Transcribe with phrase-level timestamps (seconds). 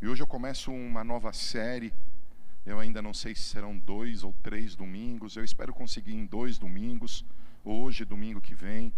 [0.00, 1.92] E hoje eu começo uma nova série.
[2.64, 5.34] Eu ainda não sei se serão dois ou três domingos.
[5.34, 7.24] Eu espero conseguir em dois domingos,
[7.64, 8.92] hoje, domingo que vem.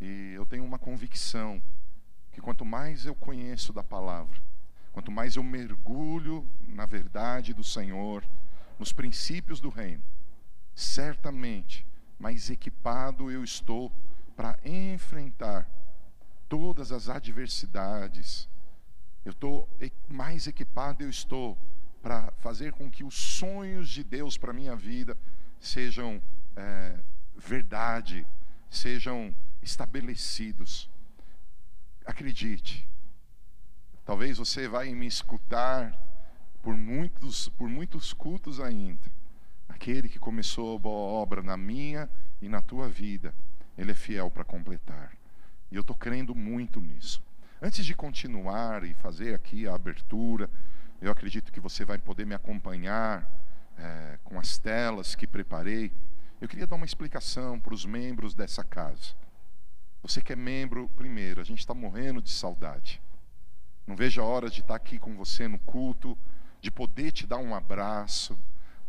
[0.00, 1.60] E eu tenho uma convicção
[2.30, 4.40] que quanto mais eu conheço da palavra,
[4.92, 8.24] quanto mais eu mergulho na verdade do Senhor,
[8.78, 10.04] nos princípios do reino,
[10.72, 11.84] certamente
[12.16, 13.90] mais equipado eu estou
[14.36, 15.68] para enfrentar
[16.48, 18.48] todas as adversidades.
[19.24, 19.68] Eu estou
[20.08, 21.56] mais equipado eu estou
[22.02, 25.16] para fazer com que os sonhos de Deus para minha vida
[25.60, 26.20] sejam
[26.56, 26.98] é,
[27.36, 28.26] verdade,
[28.68, 30.90] sejam estabelecidos.
[32.04, 32.86] Acredite.
[34.04, 35.96] Talvez você vai me escutar
[36.60, 39.10] por muitos, por muitos cultos ainda.
[39.68, 43.32] Aquele que começou a boa obra na minha e na tua vida,
[43.78, 45.16] ele é fiel para completar.
[45.70, 47.22] E eu estou crendo muito nisso.
[47.64, 50.50] Antes de continuar e fazer aqui a abertura,
[51.00, 53.24] eu acredito que você vai poder me acompanhar
[53.78, 55.92] é, com as telas que preparei.
[56.40, 59.14] Eu queria dar uma explicação para os membros dessa casa.
[60.02, 63.00] Você que é membro, primeiro, a gente está morrendo de saudade.
[63.86, 66.18] Não vejo a hora de estar aqui com você no culto,
[66.60, 68.36] de poder te dar um abraço,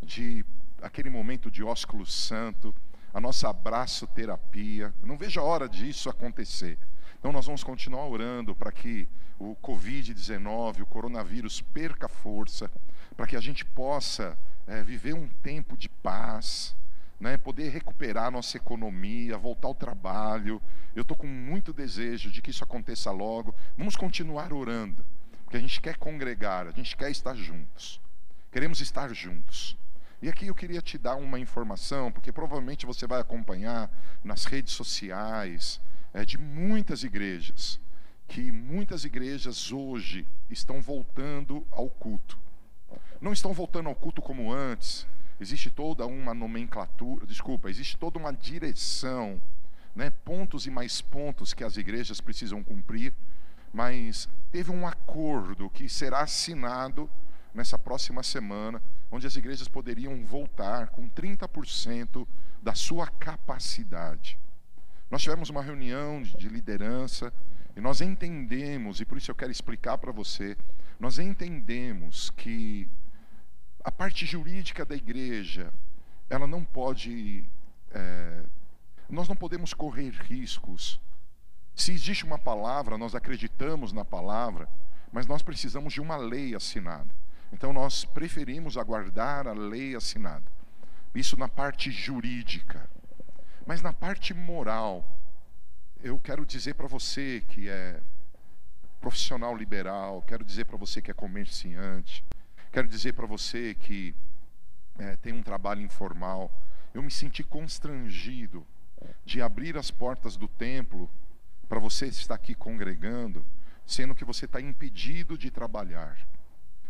[0.01, 0.43] de
[0.81, 2.73] aquele momento de ósculo santo,
[3.13, 4.91] a nossa abraço terapia.
[5.03, 6.79] Não vejo a hora disso acontecer.
[7.23, 9.07] Então nós vamos continuar orando para que
[9.39, 12.69] o Covid-19, o coronavírus perca força,
[13.15, 16.75] para que a gente possa é, viver um tempo de paz,
[17.21, 20.61] né, poder recuperar nossa economia, voltar ao trabalho.
[20.93, 23.55] Eu estou com muito desejo de que isso aconteça logo.
[23.77, 25.05] Vamos continuar orando,
[25.45, 28.01] porque a gente quer congregar, a gente quer estar juntos.
[28.51, 29.77] Queremos estar juntos.
[30.21, 33.89] E aqui eu queria te dar uma informação, porque provavelmente você vai acompanhar
[34.25, 35.79] nas redes sociais
[36.13, 37.79] é, de muitas igrejas,
[38.27, 42.37] que muitas igrejas hoje estão voltando ao culto.
[43.19, 45.07] Não estão voltando ao culto como antes,
[45.39, 49.41] existe toda uma nomenclatura, desculpa, existe toda uma direção,
[49.95, 53.13] né, pontos e mais pontos que as igrejas precisam cumprir,
[53.73, 57.09] mas teve um acordo que será assinado
[57.53, 58.81] nessa próxima semana,
[59.11, 62.27] onde as igrejas poderiam voltar com 30%
[62.61, 64.37] da sua capacidade.
[65.13, 67.31] Nós tivemos uma reunião de liderança
[67.77, 70.57] e nós entendemos, e por isso eu quero explicar para você,
[70.99, 72.89] nós entendemos que
[73.83, 75.71] a parte jurídica da igreja,
[76.31, 77.45] ela não pode,
[77.91, 78.43] é,
[79.07, 80.99] nós não podemos correr riscos.
[81.75, 84.67] Se existe uma palavra, nós acreditamos na palavra,
[85.11, 87.13] mas nós precisamos de uma lei assinada.
[87.51, 90.51] Então nós preferimos aguardar a lei assinada.
[91.13, 92.89] Isso na parte jurídica.
[93.65, 95.05] Mas na parte moral,
[96.01, 98.01] eu quero dizer para você que é
[98.99, 102.23] profissional liberal, quero dizer para você que é comerciante,
[102.73, 104.15] Quero dizer para você que
[104.97, 106.51] é, tem um trabalho informal.
[106.91, 108.65] Eu me senti constrangido
[109.23, 111.07] de abrir as portas do templo
[111.69, 113.45] para você estar aqui congregando,
[113.85, 116.17] sendo que você está impedido de trabalhar.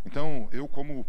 [0.05, 1.05] Então, eu como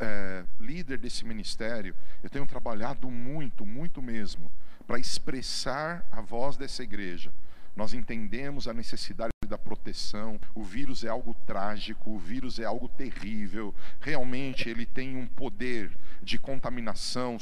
[0.00, 4.50] é, líder desse ministério, eu tenho trabalhado muito, muito mesmo,
[4.86, 7.32] para expressar a voz dessa igreja.
[7.74, 10.40] Nós entendemos a necessidade da proteção.
[10.54, 13.74] O vírus é algo trágico, o vírus é algo terrível.
[14.00, 15.90] Realmente ele tem um poder
[16.22, 17.36] de contaminação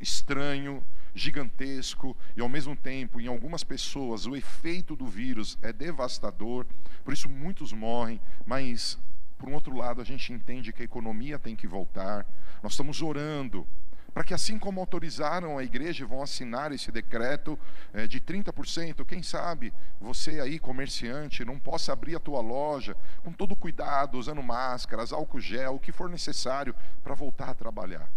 [0.00, 0.82] estranho,
[1.14, 6.64] gigantesco e ao mesmo tempo, em algumas pessoas, o efeito do vírus é devastador.
[7.04, 8.98] Por isso muitos morrem, mas
[9.40, 12.26] por um outro lado, a gente entende que a economia tem que voltar.
[12.62, 13.66] Nós estamos orando
[14.12, 17.58] para que assim como autorizaram a igreja vão assinar esse decreto
[17.92, 23.32] é, de 30%, quem sabe você aí, comerciante, não possa abrir a tua loja com
[23.32, 28.10] todo cuidado, usando máscaras, álcool gel, o que for necessário para voltar a trabalhar.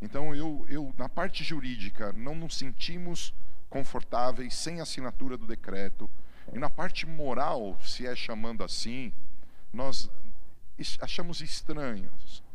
[0.00, 3.32] Então, eu, eu, na parte jurídica, não nos sentimos
[3.70, 6.08] confortáveis sem assinatura do decreto.
[6.52, 9.12] E na parte moral, se é chamando assim,
[9.72, 10.10] nós
[11.00, 12.45] achamos estranhos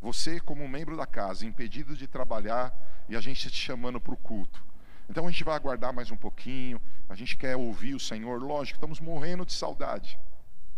[0.00, 2.72] você, como membro da casa, impedido de trabalhar
[3.08, 4.64] e a gente te chamando para o culto.
[5.08, 8.40] Então a gente vai aguardar mais um pouquinho, a gente quer ouvir o Senhor.
[8.40, 10.18] Lógico, estamos morrendo de saudade.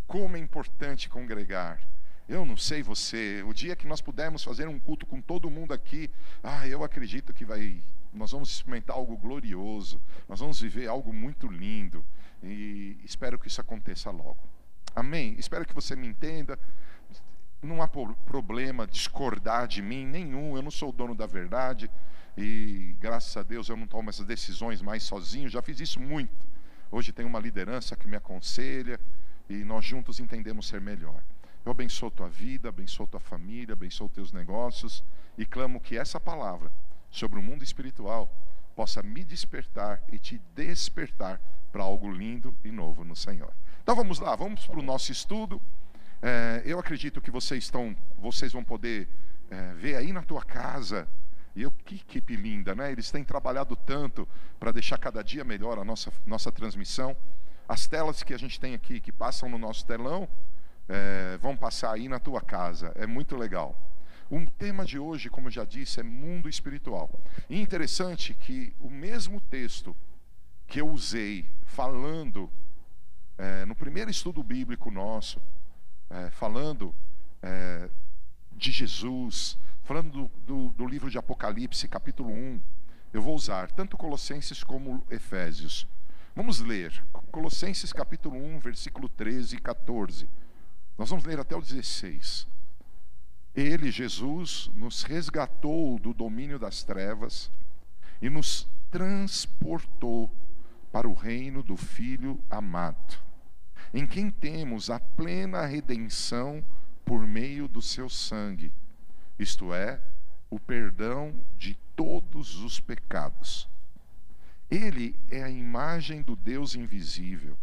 [0.06, 1.80] Como é importante congregar.
[2.28, 5.74] Eu não sei você, o dia que nós pudermos fazer um culto com todo mundo
[5.74, 6.10] aqui,
[6.42, 7.82] ah, eu acredito que vai,
[8.12, 12.04] nós vamos experimentar algo glorioso, nós vamos viver algo muito lindo
[12.42, 14.38] e espero que isso aconteça logo.
[14.94, 15.34] Amém?
[15.38, 16.58] Espero que você me entenda
[17.62, 21.90] não há problema discordar de mim nenhum, eu não sou o dono da verdade
[22.36, 26.46] e graças a Deus eu não tomo essas decisões mais sozinho, já fiz isso muito.
[26.90, 28.98] Hoje tem uma liderança que me aconselha
[29.48, 31.22] e nós juntos entendemos ser melhor.
[31.64, 35.04] Eu abençoo tua vida, abençoo tua família, abençoo teus negócios
[35.38, 36.70] e clamo que essa palavra
[37.10, 38.30] sobre o mundo espiritual
[38.74, 43.52] possa me despertar e te despertar para algo lindo e novo no Senhor.
[43.82, 45.60] Então vamos lá, vamos para o nosso estudo.
[46.22, 49.08] É, eu acredito que vocês estão, vocês vão poder
[49.50, 51.08] é, ver aí na tua casa.
[51.54, 52.92] E eu, que equipe linda, né?
[52.92, 54.26] Eles têm trabalhado tanto
[54.58, 57.16] para deixar cada dia melhor a nossa, nossa transmissão.
[57.68, 60.28] As telas que a gente tem aqui, que passam no nosso telão,
[60.88, 62.92] é, vão passar aí na tua casa.
[62.94, 63.76] É muito legal.
[64.30, 67.10] O tema de hoje, como eu já disse, é mundo espiritual.
[67.50, 69.94] E interessante que o mesmo texto
[70.66, 72.50] que eu usei falando
[73.36, 75.42] é, no primeiro estudo bíblico nosso,
[76.12, 76.94] é, falando
[77.42, 77.88] é,
[78.52, 82.60] de Jesus, falando do, do, do livro de Apocalipse, capítulo 1,
[83.12, 85.86] eu vou usar tanto Colossenses como Efésios.
[86.34, 90.28] Vamos ler Colossenses capítulo 1, versículo 13 e 14.
[90.96, 92.46] Nós vamos ler até o 16.
[93.54, 97.50] Ele, Jesus, nos resgatou do domínio das trevas
[98.20, 100.30] e nos transportou
[100.90, 103.18] para o reino do Filho amado,
[103.92, 106.64] em quem temos a plena redenção
[107.04, 108.72] por meio do seu sangue,
[109.38, 110.00] isto é,
[110.48, 113.68] o perdão de todos os pecados.
[114.70, 117.58] Ele é a imagem do Deus invisível,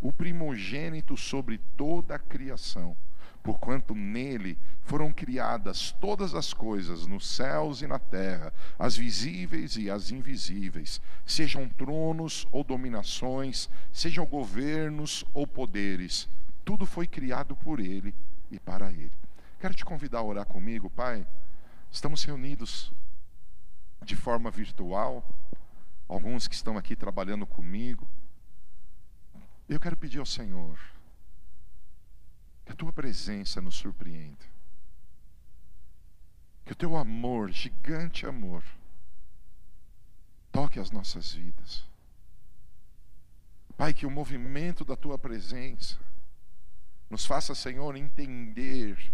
[0.00, 2.96] o primogênito sobre toda a criação
[3.44, 9.90] porquanto nele foram criadas todas as coisas nos céus e na terra, as visíveis e
[9.90, 16.26] as invisíveis, sejam tronos ou dominações, sejam governos ou poderes,
[16.64, 18.14] tudo foi criado por ele
[18.50, 19.12] e para ele.
[19.60, 21.26] Quero te convidar a orar comigo, Pai.
[21.92, 22.90] Estamos reunidos
[24.02, 25.22] de forma virtual,
[26.08, 28.08] alguns que estão aqui trabalhando comigo.
[29.68, 30.93] Eu quero pedir ao Senhor
[32.64, 34.44] que a tua presença nos surpreenda.
[36.64, 38.64] Que o teu amor, gigante amor,
[40.50, 41.84] toque as nossas vidas.
[43.76, 45.98] Pai, que o movimento da tua presença
[47.10, 49.12] nos faça, Senhor, entender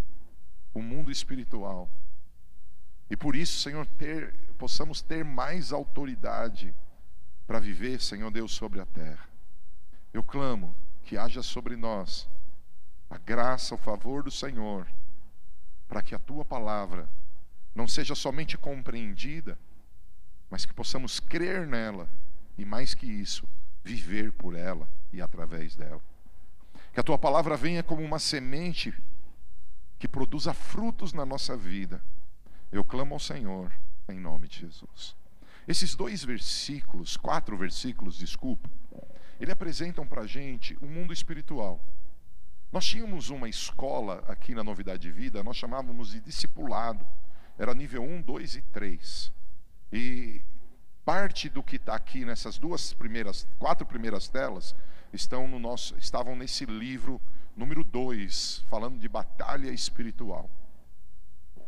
[0.73, 1.89] o mundo espiritual.
[3.09, 6.73] E por isso, Senhor, ter, possamos ter mais autoridade
[7.45, 9.27] para viver, Senhor Deus, sobre a terra.
[10.13, 10.73] Eu clamo
[11.03, 12.29] que haja sobre nós
[13.11, 14.87] a graça, o favor do Senhor,
[15.85, 17.09] para que a tua palavra
[17.75, 19.59] não seja somente compreendida,
[20.49, 22.07] mas que possamos crer nela
[22.57, 23.45] e, mais que isso,
[23.83, 26.01] viver por ela e através dela.
[26.93, 28.93] Que a tua palavra venha como uma semente
[29.99, 32.01] que produza frutos na nossa vida.
[32.71, 33.73] Eu clamo ao Senhor
[34.07, 35.17] em nome de Jesus.
[35.67, 38.69] Esses dois versículos, quatro versículos, desculpa,
[39.37, 41.79] ele apresentam para a gente o um mundo espiritual
[42.71, 47.05] nós tínhamos uma escola aqui na Novidade de Vida, nós chamávamos de discipulado.
[47.57, 49.31] Era nível 1, 2 e 3.
[49.91, 50.41] E
[51.03, 54.73] parte do que está aqui nessas duas primeiras, quatro primeiras telas,
[55.11, 57.19] estão no nosso, estavam nesse livro
[57.57, 60.49] número 2, falando de batalha espiritual.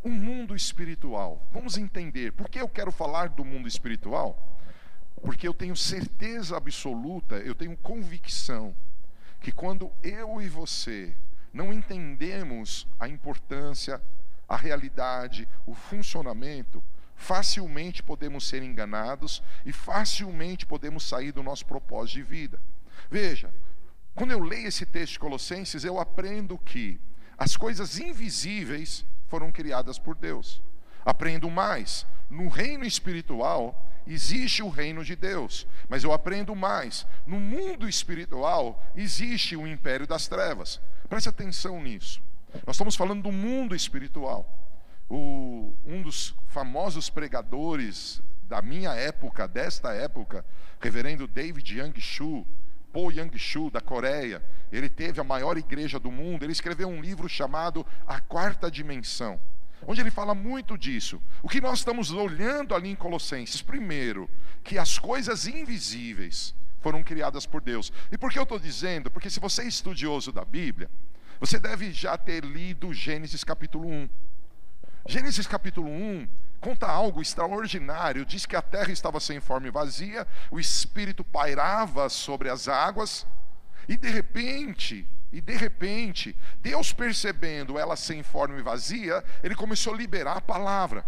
[0.01, 1.45] O mundo espiritual.
[1.51, 2.31] Vamos entender.
[2.31, 4.57] Por que eu quero falar do mundo espiritual?
[5.21, 8.73] Porque eu tenho certeza absoluta, eu tenho convicção
[9.43, 11.13] que quando eu e você
[11.53, 14.01] não entendemos a importância,
[14.47, 16.81] a realidade, o funcionamento,
[17.13, 22.61] facilmente podemos ser enganados e facilmente podemos sair do nosso propósito de vida.
[23.11, 23.53] Veja,
[24.15, 26.97] quando eu leio esse texto de Colossenses, eu aprendo que
[27.37, 30.61] as coisas invisíveis foram criadas por Deus.
[31.03, 37.05] Aprendo mais, no reino espiritual, existe o reino de Deus, mas eu aprendo mais.
[37.25, 40.81] No mundo espiritual existe o império das trevas.
[41.09, 42.21] Preste atenção nisso.
[42.65, 44.47] Nós estamos falando do mundo espiritual.
[45.09, 50.45] O, um dos famosos pregadores da minha época, desta época,
[50.79, 52.47] reverendo David Yang Shu,
[52.91, 57.01] Po Yang Shu, da Coreia, ele teve a maior igreja do mundo, ele escreveu um
[57.01, 59.39] livro chamado A Quarta Dimensão
[59.87, 61.21] onde ele fala muito disso.
[61.41, 64.29] O que nós estamos olhando ali em Colossenses, primeiro,
[64.63, 67.91] que as coisas invisíveis foram criadas por Deus.
[68.11, 69.09] E por que eu estou dizendo?
[69.09, 70.89] Porque se você é estudioso da Bíblia,
[71.39, 74.09] você deve já ter lido Gênesis capítulo 1.
[75.07, 76.27] Gênesis capítulo 1
[76.59, 78.25] conta algo extraordinário.
[78.25, 83.27] Diz que a terra estava sem forma e vazia, o Espírito pairava sobre as águas,
[83.87, 89.93] e de repente e de repente, Deus percebendo ela sem forma e vazia, ele começou
[89.93, 91.03] a liberar a palavra.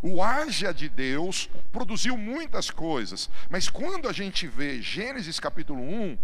[0.00, 6.18] O haja de Deus produziu muitas coisas, mas quando a gente vê Gênesis capítulo 1,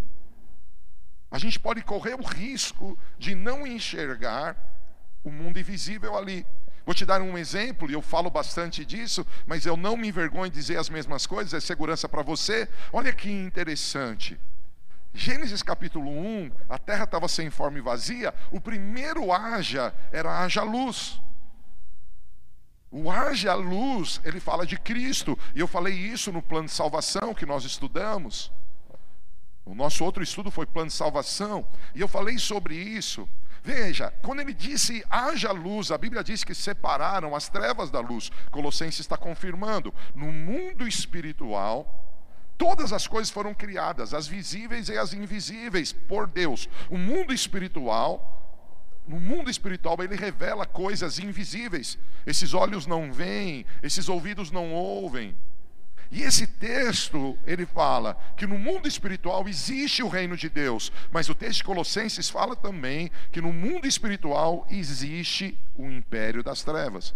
[1.31, 4.57] A gente pode correr o risco de não enxergar
[5.23, 6.45] o mundo invisível ali.
[6.85, 10.49] Vou te dar um exemplo, e eu falo bastante disso, mas eu não me envergonho
[10.49, 12.67] de dizer as mesmas coisas, é segurança para você.
[12.91, 14.39] Olha que interessante.
[15.13, 20.61] Gênesis capítulo 1, a terra estava sem forma e vazia, o primeiro haja era haja
[20.61, 21.19] luz.
[22.91, 27.33] O haja luz, ele fala de Cristo, e eu falei isso no plano de salvação
[27.33, 28.51] que nós estudamos.
[29.65, 33.29] O nosso outro estudo foi plano de salvação, e eu falei sobre isso.
[33.63, 38.31] Veja, quando ele disse haja luz, a Bíblia diz que separaram as trevas da luz.
[38.51, 39.93] Colossenses está confirmando.
[40.15, 42.08] No mundo espiritual,
[42.59, 46.69] todas as coisas foram criadas, as visíveis e as invisíveis, por Deus.
[46.89, 48.35] O mundo espiritual
[49.07, 51.97] no mundo espiritual ele revela coisas invisíveis.
[52.27, 55.35] Esses olhos não veem, esses ouvidos não ouvem.
[56.11, 61.27] E esse texto, ele fala que no mundo espiritual existe o reino de Deus, mas
[61.27, 67.13] o texto de Colossenses fala também que no mundo espiritual existe o império das trevas.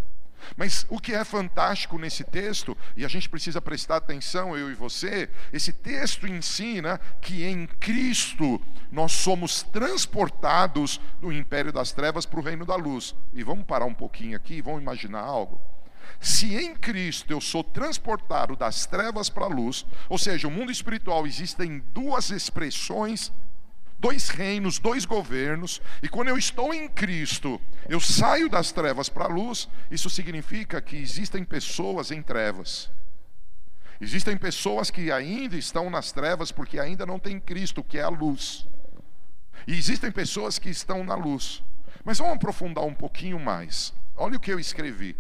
[0.56, 4.76] Mas o que é fantástico nesse texto, e a gente precisa prestar atenção, eu e
[4.76, 12.40] você, esse texto ensina que em Cristo nós somos transportados do império das trevas para
[12.40, 13.16] o reino da luz.
[13.34, 15.60] E vamos parar um pouquinho aqui, vamos imaginar algo.
[16.20, 20.72] Se em Cristo eu sou transportado das trevas para a luz, ou seja, o mundo
[20.72, 23.32] espiritual existem duas expressões
[24.04, 29.24] dois reinos, dois governos, e quando eu estou em Cristo, eu saio das trevas para
[29.24, 32.92] a luz, isso significa que existem pessoas em trevas.
[34.02, 38.10] Existem pessoas que ainda estão nas trevas porque ainda não têm Cristo, que é a
[38.10, 38.68] luz.
[39.66, 41.64] E existem pessoas que estão na luz.
[42.04, 43.94] Mas vamos aprofundar um pouquinho mais.
[44.18, 45.16] Olha o que eu escrevi.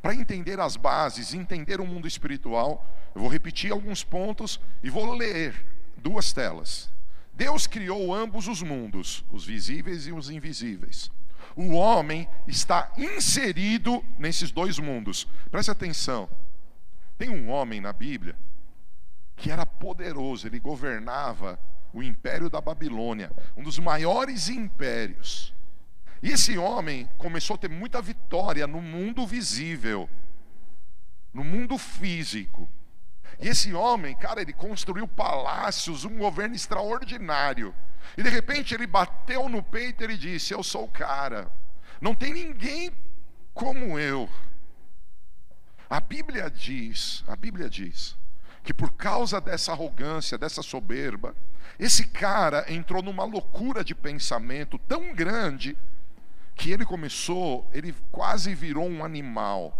[0.00, 5.12] Para entender as bases, entender o mundo espiritual, eu vou repetir alguns pontos e vou
[5.14, 5.66] ler
[5.96, 6.88] duas telas.
[7.40, 11.10] Deus criou ambos os mundos, os visíveis e os invisíveis.
[11.56, 15.26] O homem está inserido nesses dois mundos.
[15.50, 16.28] Preste atenção.
[17.16, 18.36] Tem um homem na Bíblia
[19.36, 21.58] que era poderoso, ele governava
[21.94, 25.54] o império da Babilônia, um dos maiores impérios.
[26.22, 30.10] E esse homem começou a ter muita vitória no mundo visível,
[31.32, 32.68] no mundo físico.
[33.40, 37.74] E esse homem, cara, ele construiu palácios, um governo extraordinário.
[38.16, 41.50] E de repente ele bateu no peito e disse: Eu sou o cara.
[42.00, 42.90] Não tem ninguém
[43.54, 44.28] como eu.
[45.88, 48.16] A Bíblia diz, a Bíblia diz,
[48.62, 51.34] que por causa dessa arrogância, dessa soberba,
[51.78, 55.76] esse cara entrou numa loucura de pensamento tão grande
[56.54, 59.76] que ele começou, ele quase virou um animal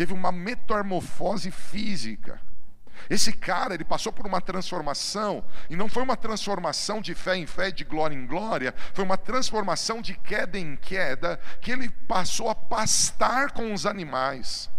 [0.00, 2.40] teve uma metamorfose física.
[3.10, 7.46] Esse cara, ele passou por uma transformação, e não foi uma transformação de fé em
[7.46, 12.48] fé, de glória em glória, foi uma transformação de queda em queda, que ele passou
[12.48, 14.70] a pastar com os animais.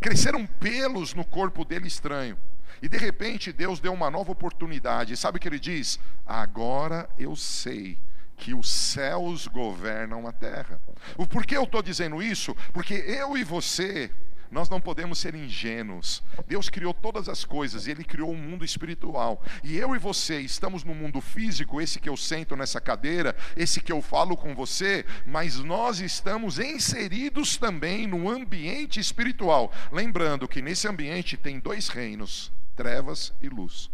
[0.00, 2.38] Cresceram pelos no corpo dele estranho.
[2.80, 5.14] E de repente Deus deu uma nova oportunidade.
[5.14, 6.00] Sabe o que ele diz?
[6.24, 7.98] Agora eu sei
[8.36, 10.80] que os céus governam a terra.
[11.18, 12.54] O porquê eu estou dizendo isso?
[12.72, 14.10] Porque eu e você
[14.54, 16.22] nós não podemos ser ingênuos.
[16.46, 19.42] Deus criou todas as coisas Ele criou um mundo espiritual.
[19.64, 23.80] E eu e você estamos no mundo físico, esse que eu sento nessa cadeira, esse
[23.80, 29.72] que eu falo com você, mas nós estamos inseridos também no ambiente espiritual.
[29.90, 33.90] Lembrando que nesse ambiente tem dois reinos: trevas e luz.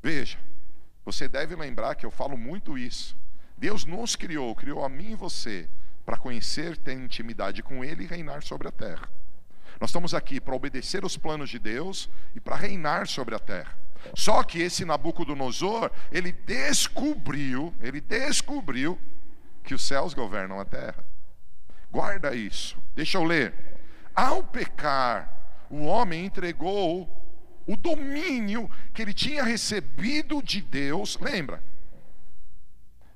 [0.00, 0.38] Veja,
[1.04, 3.16] você deve lembrar que eu falo muito isso.
[3.58, 5.68] Deus nos criou, criou a mim e você
[6.10, 9.08] para conhecer, ter intimidade com Ele e reinar sobre a terra.
[9.80, 13.78] Nós estamos aqui para obedecer os planos de Deus e para reinar sobre a terra.
[14.16, 18.98] Só que esse Nabucodonosor, ele descobriu, ele descobriu
[19.62, 21.04] que os céus governam a terra.
[21.92, 22.76] Guarda isso.
[22.96, 23.54] Deixa eu ler.
[24.12, 27.08] Ao pecar, o homem entregou
[27.68, 31.16] o domínio que ele tinha recebido de Deus.
[31.20, 31.62] Lembra?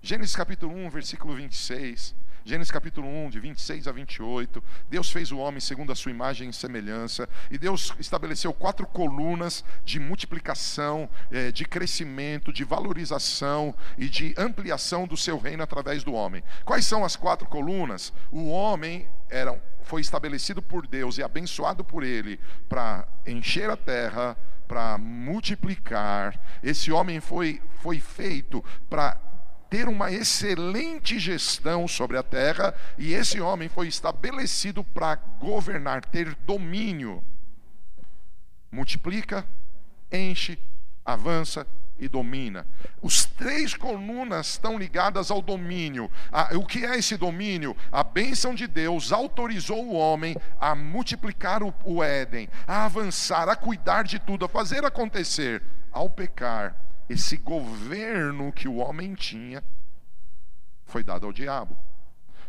[0.01, 2.15] Gênesis capítulo 1, versículo 26.
[2.47, 4.63] Gênesis capítulo 1, de 26 a 28.
[4.91, 7.27] Deus fez o homem segundo a sua imagem e semelhança.
[7.51, 15.07] E Deus estabeleceu quatro colunas de multiplicação, eh, de crescimento, de valorização e de ampliação
[15.07, 16.45] do seu reino através do homem.
[16.67, 18.13] Quais são as quatro colunas?
[18.31, 24.37] O homem era, foi estabelecido por Deus e abençoado por Ele para encher a terra,
[24.69, 26.39] para multiplicar.
[26.63, 29.19] Esse homem foi, foi feito para
[29.75, 36.33] ter uma excelente gestão sobre a terra, e esse homem foi estabelecido para governar, ter
[36.47, 37.21] domínio.
[38.71, 39.45] Multiplica,
[40.13, 40.57] enche,
[41.05, 41.67] avança
[41.99, 42.65] e domina.
[43.03, 46.09] Os três colunas estão ligadas ao domínio.
[46.53, 47.77] o que é esse domínio?
[47.91, 53.57] A bênção de Deus autorizou o homem a multiplicar o, o Éden, a avançar, a
[53.57, 55.61] cuidar de tudo, a fazer acontecer.
[55.91, 56.77] Ao pecar,
[57.09, 59.63] esse governo que o homem tinha
[60.87, 61.77] foi dado ao diabo.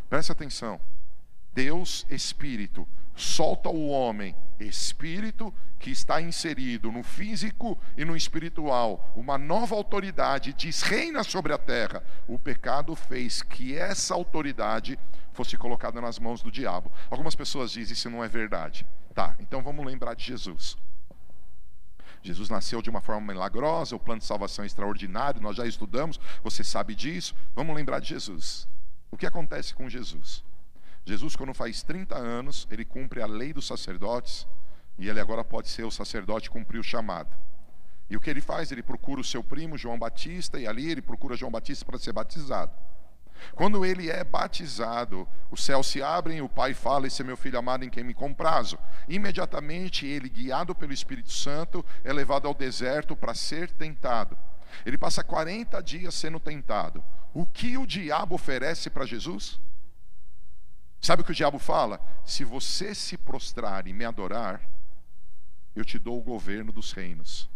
[0.08, 0.80] Presta atenção.
[1.52, 2.86] Deus, Espírito,
[3.16, 10.52] solta o homem, espírito que está inserido no físico e no espiritual, uma nova autoridade
[10.52, 12.02] diz reina sobre a terra.
[12.28, 14.98] O pecado fez que essa autoridade
[15.32, 16.90] fosse colocada nas mãos do diabo.
[17.10, 18.86] Algumas pessoas dizem isso não é verdade.
[19.14, 20.76] Tá, então vamos lembrar de Jesus.
[22.26, 26.18] Jesus nasceu de uma forma milagrosa, o plano de salvação é extraordinário, nós já estudamos,
[26.42, 27.34] você sabe disso.
[27.54, 28.68] Vamos lembrar de Jesus.
[29.10, 30.44] O que acontece com Jesus?
[31.04, 34.46] Jesus, quando faz 30 anos, ele cumpre a lei dos sacerdotes
[34.98, 37.34] e ele agora pode ser o sacerdote cumprir o chamado.
[38.10, 38.72] E o que ele faz?
[38.72, 42.12] Ele procura o seu primo João Batista e ali ele procura João Batista para ser
[42.12, 42.72] batizado.
[43.54, 47.58] Quando ele é batizado, os céus se abrem, o pai fala: Esse é meu filho
[47.58, 48.78] amado em quem me comprazo.
[49.08, 54.36] Imediatamente ele, guiado pelo Espírito Santo, é levado ao deserto para ser tentado.
[54.84, 57.02] Ele passa 40 dias sendo tentado.
[57.32, 59.60] O que o diabo oferece para Jesus?
[61.00, 62.00] Sabe o que o diabo fala?
[62.24, 64.60] Se você se prostrar e me adorar,
[65.74, 67.48] eu te dou o governo dos reinos.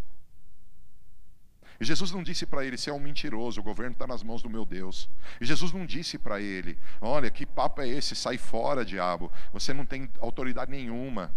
[1.80, 4.42] E Jesus não disse para ele: Você é um mentiroso, o governo está nas mãos
[4.42, 5.08] do meu Deus.
[5.40, 8.14] E Jesus não disse para ele: Olha, que papo é esse?
[8.14, 9.32] Sai fora, diabo.
[9.52, 11.32] Você não tem autoridade nenhuma.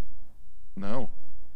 [0.75, 1.09] Não.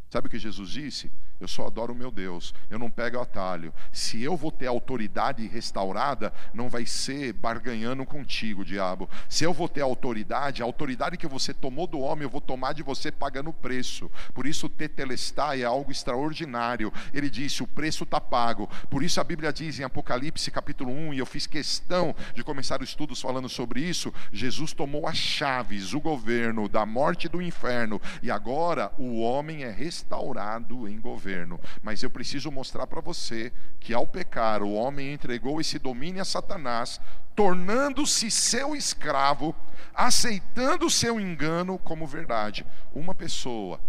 [0.10, 1.12] Sabe o que Jesus disse?
[1.40, 2.54] Eu só adoro o meu Deus.
[2.70, 3.72] Eu não pego atalho.
[3.92, 9.08] Se eu vou ter autoridade restaurada, não vai ser barganhando contigo, diabo.
[9.30, 12.74] Se eu vou ter autoridade, a autoridade que você tomou do homem, eu vou tomar
[12.74, 14.10] de você pagando preço.
[14.34, 16.92] Por isso, tetelestai é algo extraordinário.
[17.14, 18.68] Ele disse: o preço está pago.
[18.90, 22.82] Por isso, a Bíblia diz em Apocalipse capítulo 1, e eu fiz questão de começar
[22.82, 24.12] os estudos falando sobre isso.
[24.32, 28.02] Jesus tomou as chaves, o governo da morte e do inferno.
[28.24, 33.52] E agora o homem é restaurado em governo governo, mas eu preciso mostrar para você
[33.82, 37.02] que ao pecar, o homem entregou esse domínio a Satanás,
[37.36, 39.54] tornando-se seu escravo,
[39.94, 42.66] aceitando o seu engano como verdade.
[42.94, 43.82] Uma pessoa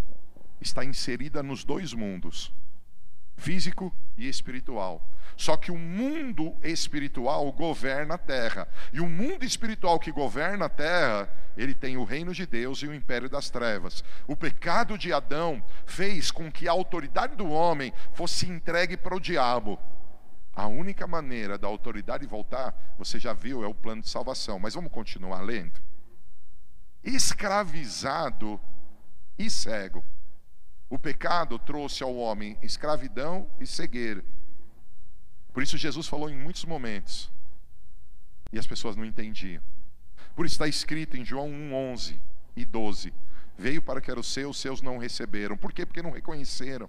[0.61, 2.53] está inserida nos dois mundos,
[3.38, 5.09] físico e espiritual.
[5.37, 8.68] Só que o mundo espiritual governa a terra.
[8.92, 12.88] E o mundo espiritual que governa a terra, ele tem o reino de Deus e
[12.88, 14.03] o império das trevas.
[14.27, 19.20] O pecado de Adão fez com que a autoridade do homem fosse entregue para o
[19.20, 19.79] diabo.
[20.53, 24.59] A única maneira da autoridade voltar, você já viu, é o plano de salvação.
[24.59, 25.81] Mas vamos continuar lendo.
[27.05, 28.61] Escravizado
[29.38, 30.03] e cego.
[30.90, 34.24] O pecado trouxe ao homem escravidão e cegueira.
[35.53, 37.31] Por isso Jesus falou em muitos momentos.
[38.53, 39.62] E as pessoas não entendiam.
[40.35, 42.20] Por isso está escrito em João 1, 11
[42.57, 43.12] e 12.
[43.59, 45.57] Veio para que era o seu, os seus não receberam.
[45.57, 45.85] Por quê?
[45.85, 46.88] Porque não reconheceram.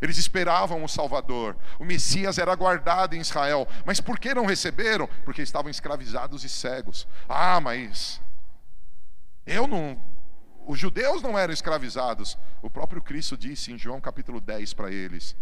[0.00, 1.56] Eles esperavam o Salvador.
[1.78, 3.68] O Messias era guardado em Israel.
[3.84, 5.08] Mas por que não receberam?
[5.24, 7.06] Porque estavam escravizados e cegos.
[7.28, 8.20] Ah, mas
[9.46, 10.02] eu não.
[10.66, 12.36] Os judeus não eram escravizados.
[12.60, 15.36] O próprio Cristo disse em João capítulo 10 para eles: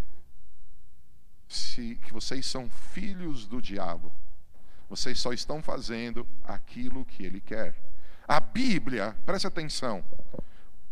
[1.48, 4.12] se, que vocês são filhos do diabo.
[4.88, 7.74] Vocês só estão fazendo aquilo que ele quer.
[8.28, 10.04] A Bíblia, preste atenção.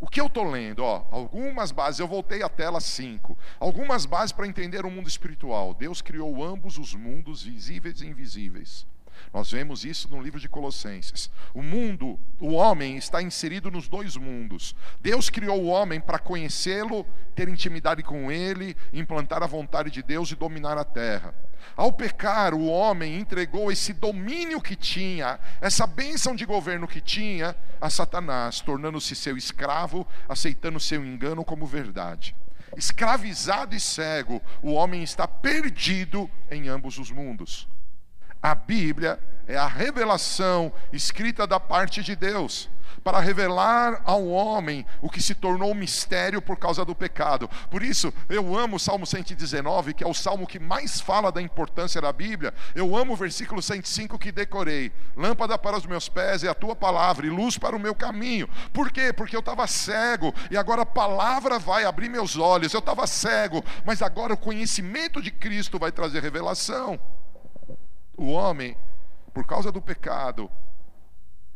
[0.00, 0.82] O que eu estou lendo?
[0.82, 3.36] Ó, algumas bases, eu voltei à tela 5.
[3.60, 5.74] Algumas bases para entender o mundo espiritual.
[5.74, 8.86] Deus criou ambos os mundos, visíveis e invisíveis.
[9.32, 11.30] Nós vemos isso no livro de Colossenses.
[11.54, 14.74] O mundo, o homem está inserido nos dois mundos.
[15.00, 20.30] Deus criou o homem para conhecê-lo, ter intimidade com ele, implantar a vontade de Deus
[20.30, 21.35] e dominar a terra.
[21.76, 27.56] Ao pecar, o homem entregou esse domínio que tinha, essa bênção de governo que tinha,
[27.80, 32.35] a Satanás, tornando-se seu escravo, aceitando seu engano como verdade.
[32.76, 37.68] Escravizado e cego, o homem está perdido em ambos os mundos.
[38.42, 42.68] A Bíblia é a revelação escrita da parte de Deus
[43.05, 47.48] para revelar ao homem o que se tornou mistério por causa do pecado.
[47.70, 51.40] Por isso, eu amo o Salmo 119, que é o salmo que mais fala da
[51.40, 52.52] importância da Bíblia.
[52.74, 56.74] Eu amo o versículo 105 que decorei: Lâmpada para os meus pés é a tua
[56.74, 58.48] palavra e luz para o meu caminho.
[58.72, 59.12] Por quê?
[59.12, 62.72] Porque eu estava cego e agora a palavra vai abrir meus olhos.
[62.72, 66.98] Eu estava cego, mas agora o conhecimento de Cristo vai trazer revelação.
[68.16, 68.77] O homem,
[69.33, 70.51] por causa do pecado,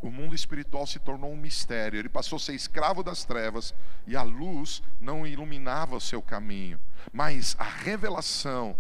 [0.01, 1.99] o mundo espiritual se tornou um mistério.
[1.99, 3.75] Ele passou a ser escravo das trevas
[4.07, 6.81] e a luz não iluminava o seu caminho.
[7.13, 8.77] Mas a revelação,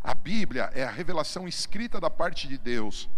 [0.00, 3.08] A Bíblia é a revelação escrita da parte de Deus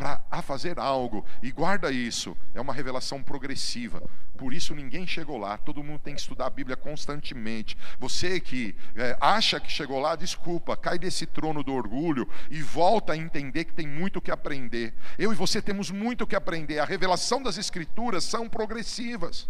[0.00, 1.24] para a fazer algo.
[1.42, 4.02] E guarda isso, é uma revelação progressiva.
[4.38, 5.58] Por isso ninguém chegou lá.
[5.58, 7.76] Todo mundo tem que estudar a Bíblia constantemente.
[7.98, 13.12] Você que é, acha que chegou lá, desculpa, cai desse trono do orgulho e volta
[13.12, 14.94] a entender que tem muito o que aprender.
[15.18, 16.78] Eu e você temos muito o que aprender.
[16.78, 19.46] A revelação das Escrituras são progressivas.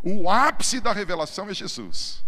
[0.00, 2.24] O ápice da revelação é Jesus.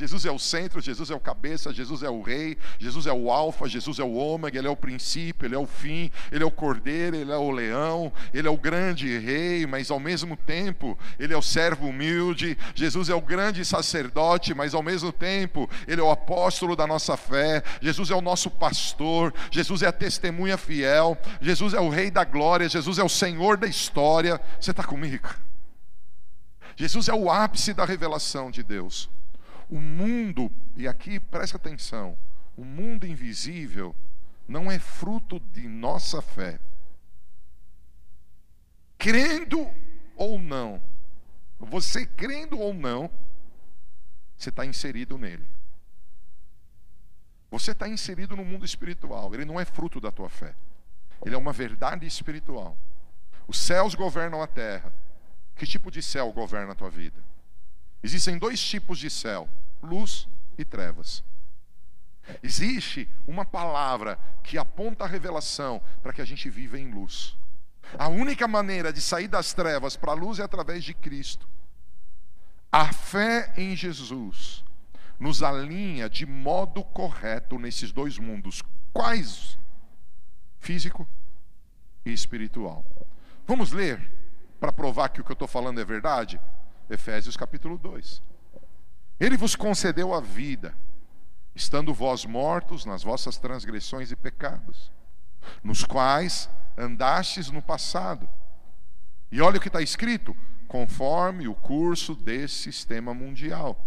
[0.00, 3.30] Jesus é o centro, Jesus é o cabeça, Jesus é o rei, Jesus é o
[3.30, 6.46] alfa, Jesus é o ômega, ele é o princípio, ele é o fim, ele é
[6.46, 10.98] o cordeiro, ele é o leão, ele é o grande rei, mas ao mesmo tempo
[11.18, 16.00] ele é o servo humilde, Jesus é o grande sacerdote, mas ao mesmo tempo ele
[16.00, 20.56] é o apóstolo da nossa fé, Jesus é o nosso pastor, Jesus é a testemunha
[20.56, 24.40] fiel, Jesus é o rei da glória, Jesus é o Senhor da história.
[24.58, 25.28] Você está comigo?
[26.74, 29.10] Jesus é o ápice da revelação de Deus.
[29.70, 32.18] O mundo, e aqui presta atenção,
[32.56, 33.94] o mundo invisível
[34.48, 36.58] não é fruto de nossa fé.
[38.98, 39.70] Crendo
[40.16, 40.82] ou não,
[41.58, 43.08] você crendo ou não,
[44.36, 45.46] você está inserido nele.
[47.48, 50.54] Você está inserido no mundo espiritual, ele não é fruto da tua fé,
[51.24, 52.76] ele é uma verdade espiritual.
[53.46, 54.92] Os céus governam a terra.
[55.56, 57.22] Que tipo de céu governa a tua vida?
[58.02, 59.48] Existem dois tipos de céu:
[59.82, 61.22] luz e trevas.
[62.42, 67.36] Existe uma palavra que aponta a revelação para que a gente viva em luz.
[67.98, 71.48] A única maneira de sair das trevas para a luz é através de Cristo.
[72.70, 74.64] A fé em Jesus
[75.18, 78.62] nos alinha de modo correto nesses dois mundos.
[78.92, 79.58] Quais?
[80.58, 81.06] Físico
[82.04, 82.84] e espiritual.
[83.46, 84.00] Vamos ler
[84.60, 86.40] para provar que o que eu estou falando é verdade?
[86.90, 88.20] Efésios capítulo 2.
[89.20, 90.74] Ele vos concedeu a vida,
[91.54, 94.90] estando vós mortos nas vossas transgressões e pecados,
[95.62, 98.28] nos quais andastes no passado.
[99.30, 103.78] E olha o que está escrito: conforme o curso desse sistema mundial,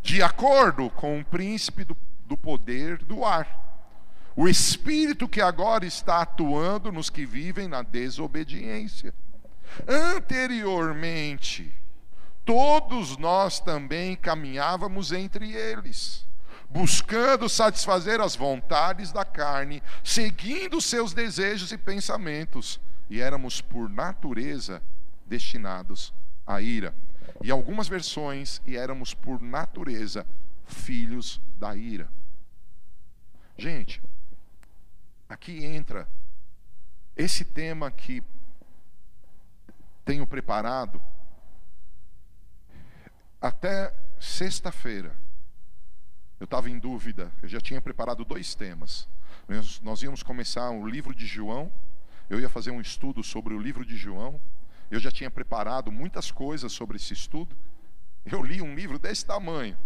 [0.00, 3.64] de acordo com o príncipe do, do poder do ar,
[4.34, 9.12] o espírito que agora está atuando nos que vivem na desobediência.
[9.86, 11.74] Anteriormente,
[12.46, 16.24] todos nós também caminhávamos entre eles,
[16.70, 22.80] buscando satisfazer as vontades da carne, seguindo seus desejos e pensamentos,
[23.10, 24.80] e éramos por natureza
[25.26, 26.14] destinados
[26.46, 26.94] à ira.
[27.42, 30.24] E algumas versões, e éramos por natureza
[30.64, 32.08] filhos da ira.
[33.58, 34.00] Gente,
[35.28, 36.08] aqui entra
[37.16, 38.22] esse tema que
[40.04, 41.02] tenho preparado
[43.46, 45.16] até sexta-feira,
[46.38, 49.08] eu estava em dúvida, eu já tinha preparado dois temas.
[49.82, 51.70] Nós, íamos começar o livro de João,
[52.28, 54.40] eu ia fazer um estudo sobre o livro de João,
[54.90, 57.56] eu já tinha preparado muitas coisas sobre esse estudo.
[58.24, 59.78] Eu li um livro desse tamanho,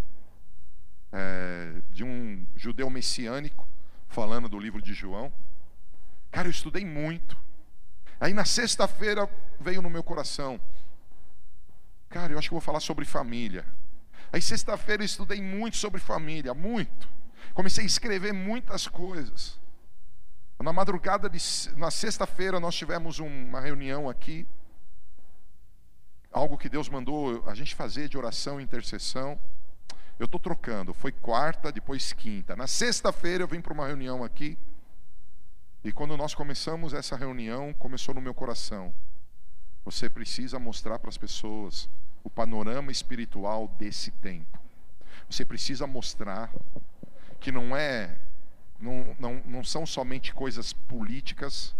[1.12, 3.68] é, de um judeu messiânico,
[4.08, 5.32] falando do livro de João.
[6.30, 7.36] Cara, eu estudei muito.
[8.18, 9.28] Aí na sexta-feira
[9.60, 10.60] veio no meu coração,
[12.10, 13.64] Cara, eu acho que vou falar sobre família.
[14.32, 17.08] Aí sexta-feira eu estudei muito sobre família, muito.
[17.54, 19.60] Comecei a escrever muitas coisas.
[20.58, 21.38] Na madrugada de
[21.76, 24.46] na sexta-feira nós tivemos uma reunião aqui.
[26.32, 29.38] Algo que Deus mandou a gente fazer de oração e intercessão.
[30.18, 32.56] Eu estou trocando, foi quarta, depois quinta.
[32.56, 34.58] Na sexta-feira eu vim para uma reunião aqui.
[35.82, 38.92] E quando nós começamos essa reunião, começou no meu coração.
[39.84, 41.88] Você precisa mostrar para as pessoas
[42.22, 44.58] o panorama espiritual desse tempo.
[45.28, 46.52] Você precisa mostrar
[47.40, 48.18] que não é
[48.80, 51.74] não, não, não são somente coisas políticas,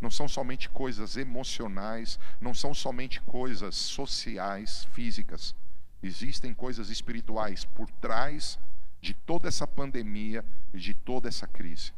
[0.00, 5.54] não são somente coisas emocionais, não são somente coisas sociais, físicas.
[6.02, 8.58] Existem coisas espirituais por trás
[9.00, 11.92] de toda essa pandemia e de toda essa crise.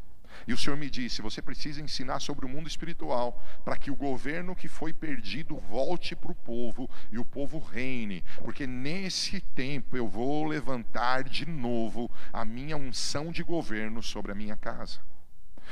[0.47, 3.97] E o Senhor me disse: você precisa ensinar sobre o mundo espiritual, para que o
[3.97, 9.97] governo que foi perdido volte para o povo e o povo reine, porque nesse tempo
[9.97, 15.01] eu vou levantar de novo a minha unção de governo sobre a minha casa.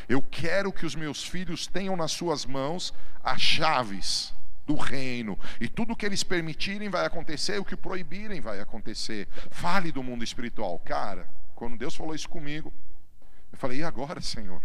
[0.08, 2.92] Eu quero que os meus filhos tenham nas suas mãos
[3.24, 4.34] as chaves
[4.66, 5.38] do reino.
[5.60, 9.28] E tudo que eles permitirem vai acontecer, o que proibirem vai acontecer.
[9.50, 10.78] Fale do mundo espiritual.
[10.80, 12.72] Cara, quando Deus falou isso comigo,
[13.52, 14.62] eu falei, e agora, Senhor?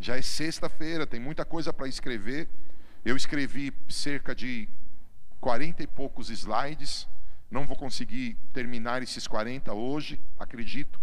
[0.00, 2.48] Já é sexta-feira, tem muita coisa para escrever.
[3.04, 4.68] Eu escrevi cerca de
[5.40, 7.08] quarenta e poucos slides.
[7.50, 10.98] Não vou conseguir terminar esses 40 hoje, acredito.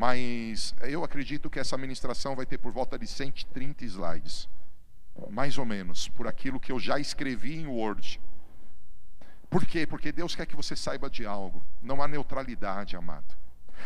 [0.00, 4.48] mas eu acredito que essa ministração vai ter por volta de 130 slides,
[5.28, 8.18] mais ou menos, por aquilo que eu já escrevi em Word.
[9.50, 9.86] Por quê?
[9.86, 11.62] Porque Deus quer que você saiba de algo.
[11.82, 13.36] Não há neutralidade, amado.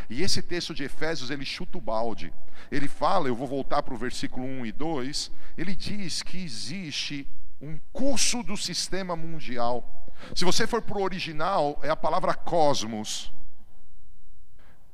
[0.08, 2.32] E esse texto de Efésios, ele chuta o balde.
[2.70, 7.26] Ele fala, eu vou voltar para o versículo 1 e 2, ele diz que existe
[7.60, 10.12] um curso do sistema mundial.
[10.34, 13.32] Se você for para o original, é a palavra cosmos.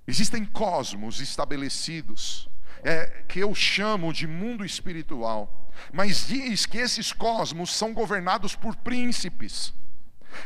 [0.07, 2.49] Existem cosmos estabelecidos,
[2.83, 8.75] é, que eu chamo de mundo espiritual, mas diz que esses cosmos são governados por
[8.77, 9.73] príncipes.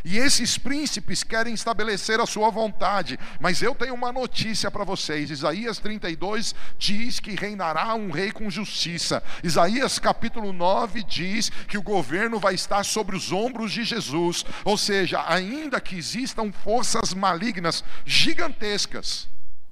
[0.05, 5.31] E esses príncipes querem estabelecer a sua vontade, mas eu tenho uma notícia para vocês.
[5.31, 9.23] Isaías 32 diz que reinará um rei com justiça.
[9.43, 14.45] Isaías capítulo 9 diz que o governo vai estar sobre os ombros de Jesus.
[14.65, 19.29] Ou seja, ainda que existam forças malignas gigantescas,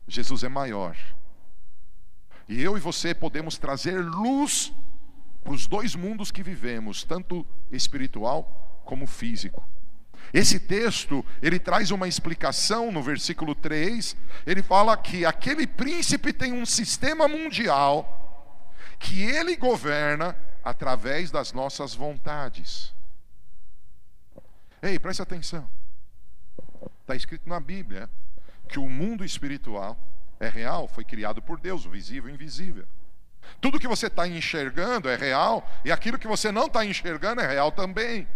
[0.07, 0.96] Jesus é maior.
[2.48, 4.72] E eu e você podemos trazer luz
[5.42, 9.62] para os dois mundos que vivemos, tanto espiritual como físico.
[10.32, 14.16] Esse texto, ele traz uma explicação no versículo 3.
[14.46, 18.18] Ele fala que aquele príncipe tem um sistema mundial
[18.98, 22.94] que ele governa através das nossas vontades.
[24.80, 25.68] Ei, preste atenção.
[27.00, 28.08] Está escrito na Bíblia
[28.68, 29.98] que o mundo espiritual
[30.40, 32.86] é real, foi criado por Deus, visível e invisível.
[33.60, 37.46] Tudo que você está enxergando é real, e aquilo que você não está enxergando é
[37.46, 38.26] real também.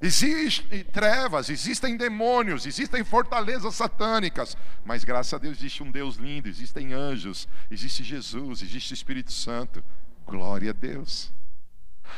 [0.00, 6.48] Existem trevas, existem demônios, existem fortalezas satânicas, mas graças a Deus existe um Deus lindo,
[6.48, 9.82] existem anjos, existe Jesus, existe o Espírito Santo.
[10.26, 11.32] Glória a Deus.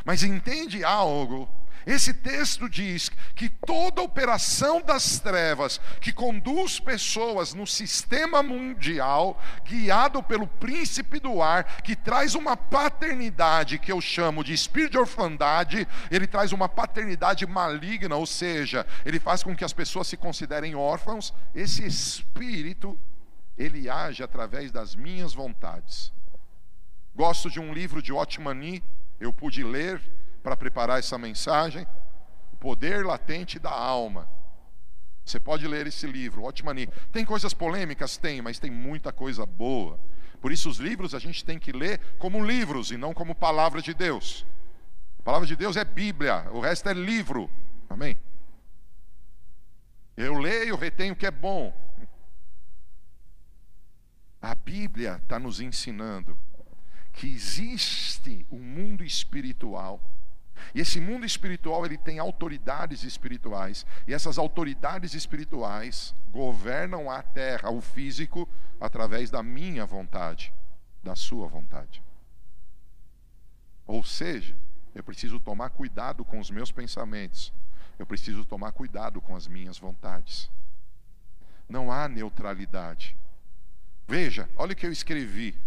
[0.04, 1.48] Mas entende algo
[1.86, 10.20] esse texto diz que toda operação das trevas que conduz pessoas no sistema mundial, guiado
[10.20, 15.86] pelo príncipe do ar, que traz uma paternidade que eu chamo de espírito de orfandade,
[16.10, 20.74] ele traz uma paternidade maligna, ou seja, ele faz com que as pessoas se considerem
[20.74, 21.32] órfãos.
[21.54, 22.98] Esse espírito,
[23.56, 26.12] ele age através das minhas vontades.
[27.14, 28.82] Gosto de um livro de Otmani,
[29.20, 30.02] eu pude ler
[30.46, 31.84] para preparar essa mensagem,
[32.52, 34.30] O Poder Latente da Alma.
[35.24, 36.86] Você pode ler esse livro, Otmani.
[37.10, 38.16] Tem coisas polêmicas?
[38.16, 39.98] Tem, mas tem muita coisa boa.
[40.40, 43.82] Por isso, os livros a gente tem que ler como livros e não como palavra
[43.82, 44.46] de Deus.
[45.18, 47.50] A palavra de Deus é Bíblia, o resto é livro.
[47.90, 48.16] Amém?
[50.16, 51.74] Eu leio, retenho o que é bom.
[54.40, 56.38] A Bíblia está nos ensinando
[57.12, 60.00] que existe um mundo espiritual
[60.74, 67.70] e esse mundo espiritual, ele tem autoridades espirituais, e essas autoridades espirituais governam a terra,
[67.70, 68.48] o físico,
[68.80, 70.52] através da minha vontade,
[71.02, 72.02] da sua vontade.
[73.86, 74.56] Ou seja,
[74.94, 77.52] eu preciso tomar cuidado com os meus pensamentos,
[77.98, 80.50] eu preciso tomar cuidado com as minhas vontades.
[81.68, 83.16] Não há neutralidade.
[84.06, 85.58] Veja, olha o que eu escrevi.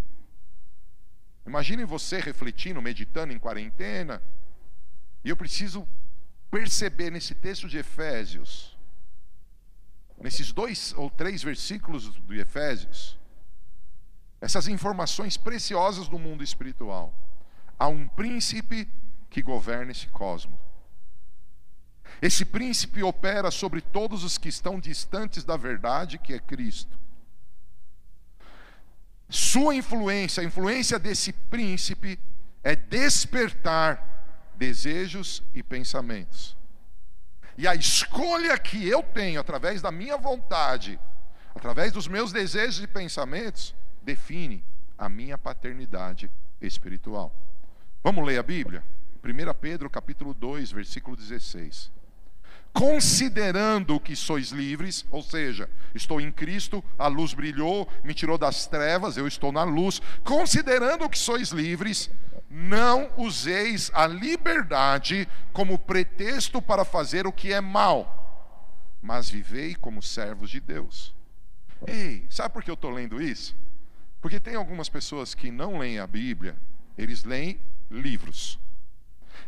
[1.46, 4.22] Imagine você refletindo, meditando em quarentena,
[5.24, 5.88] e eu preciso
[6.50, 8.78] perceber nesse texto de Efésios,
[10.18, 13.18] nesses dois ou três versículos do Efésios,
[14.42, 17.14] essas informações preciosas do mundo espiritual.
[17.78, 18.88] Há um príncipe
[19.30, 20.60] que governa esse cosmos.
[22.22, 26.98] Esse príncipe opera sobre todos os que estão distantes da verdade, que é Cristo.
[29.30, 32.20] Sua influência, a influência desse príncipe,
[32.64, 34.09] é despertar
[34.60, 36.58] desejos e pensamentos.
[37.58, 41.00] E a escolha que eu tenho através da minha vontade,
[41.56, 44.64] através dos meus desejos e pensamentos, define
[44.98, 47.34] a minha paternidade espiritual.
[48.04, 48.84] Vamos ler a Bíblia?
[49.24, 51.90] 1 Pedro capítulo 2, versículo 16.
[52.74, 58.68] Considerando que sois livres, ou seja, estou em Cristo, a luz brilhou, me tirou das
[58.68, 60.02] trevas, eu estou na luz.
[60.24, 62.10] Considerando que sois livres,
[62.50, 70.02] não useis a liberdade como pretexto para fazer o que é mal, mas vivei como
[70.02, 71.14] servos de Deus.
[71.86, 73.56] Ei, sabe por que eu estou lendo isso?
[74.20, 76.58] Porque tem algumas pessoas que não leem a Bíblia,
[76.98, 77.60] eles leem
[77.90, 78.60] livros.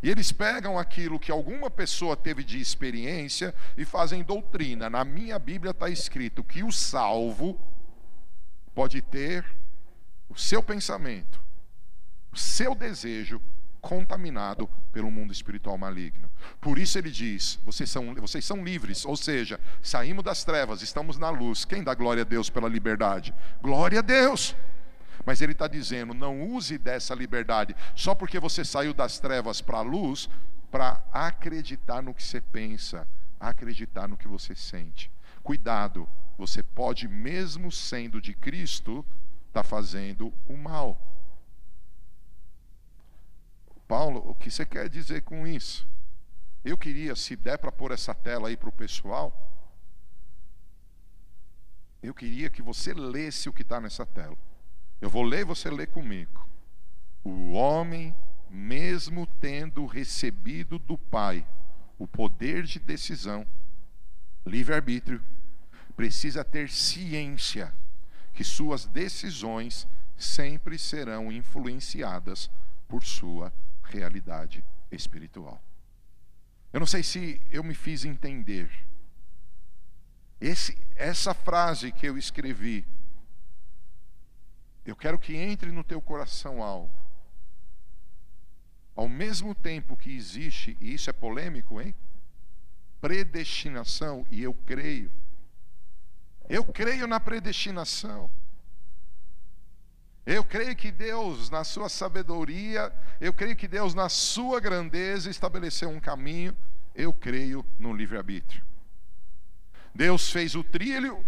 [0.02, 4.88] E eles pegam aquilo que alguma pessoa teve de experiência e fazem doutrina.
[4.88, 7.60] Na minha Bíblia está escrito que o salvo
[8.74, 9.44] pode ter
[10.28, 11.41] o seu pensamento,
[12.34, 13.40] seu desejo
[13.80, 16.30] contaminado pelo mundo espiritual maligno.
[16.60, 21.18] Por isso ele diz: vocês são, vocês são livres, ou seja, saímos das trevas, estamos
[21.18, 21.64] na luz.
[21.64, 23.34] Quem dá glória a Deus pela liberdade?
[23.60, 24.56] Glória a Deus.
[25.26, 29.78] Mas ele está dizendo: não use dessa liberdade só porque você saiu das trevas para
[29.78, 30.30] a luz,
[30.70, 33.06] para acreditar no que você pensa,
[33.38, 35.10] acreditar no que você sente.
[35.42, 39.04] Cuidado, você pode, mesmo sendo de Cristo,
[39.48, 41.11] estar tá fazendo o mal.
[43.92, 45.86] Paulo, o que você quer dizer com isso?
[46.64, 49.30] Eu queria, se der para pôr essa tela aí para o pessoal,
[52.02, 54.38] eu queria que você lesse o que está nessa tela.
[54.98, 56.48] Eu vou ler e você lê comigo.
[57.22, 58.16] O homem,
[58.48, 61.46] mesmo tendo recebido do Pai
[61.98, 63.46] o poder de decisão,
[64.46, 65.22] livre-arbítrio,
[65.94, 67.74] precisa ter ciência
[68.32, 72.50] que suas decisões sempre serão influenciadas
[72.88, 73.52] por sua
[73.98, 75.62] realidade espiritual.
[76.72, 78.70] Eu não sei se eu me fiz entender.
[80.40, 82.84] Esse, essa frase que eu escrevi
[84.84, 86.90] eu quero que entre no teu coração algo.
[88.94, 91.94] Ao mesmo tempo que existe, e isso é polêmico, hein?
[93.00, 95.10] Predestinação, e eu creio.
[96.48, 98.30] Eu creio na predestinação.
[100.24, 105.88] Eu creio que Deus, na sua sabedoria, eu creio que Deus, na sua grandeza, estabeleceu
[105.88, 106.56] um caminho.
[106.94, 108.62] Eu creio no livre-arbítrio.
[109.94, 111.24] Deus fez o trilho,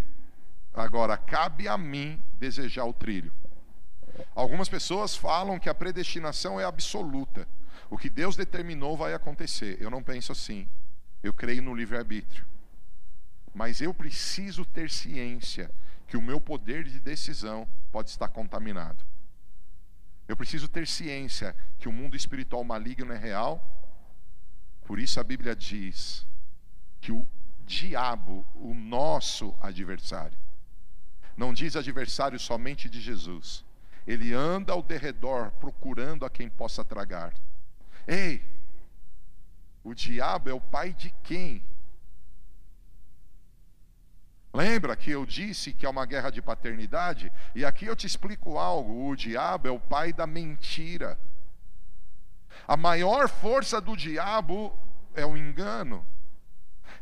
[0.73, 3.33] agora cabe a mim desejar o trilho.
[4.35, 7.49] Algumas pessoas falam que a predestinação é absoluta.
[7.91, 9.77] O que Deus determinou vai acontecer.
[9.81, 10.69] Eu não penso assim.
[11.23, 12.47] Eu creio no livre-arbítrio.
[13.53, 15.71] Mas eu preciso ter ciência
[16.15, 19.05] que o meu poder de decisão pode estar contaminado.
[20.29, 23.61] Eu preciso ter ciência que o mundo espiritual maligno é real.
[24.85, 26.25] Por isso a Bíblia diz
[27.01, 27.27] que o
[27.67, 30.39] diabo, o nosso adversário,
[31.37, 33.65] não diz adversário somente de Jesus,
[34.07, 37.35] ele anda ao derredor procurando a quem possa tragar.
[38.07, 38.41] Ei,
[39.83, 41.61] o diabo é o pai de quem?
[44.55, 47.33] Lembra que eu disse que é uma guerra de paternidade?
[47.57, 51.19] E aqui eu te explico algo: o diabo é o pai da mentira.
[52.69, 54.73] A maior força do diabo
[55.13, 56.07] é o engano.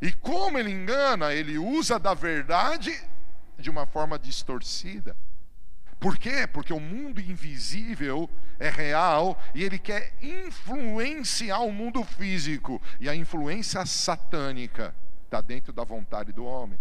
[0.01, 2.99] E como ele engana, ele usa da verdade
[3.59, 5.15] de uma forma distorcida.
[6.01, 6.47] Por quê?
[6.47, 12.81] Porque o mundo invisível é real e ele quer influenciar o mundo físico.
[12.99, 14.95] E a influência satânica
[15.27, 16.79] está dentro da vontade do homem.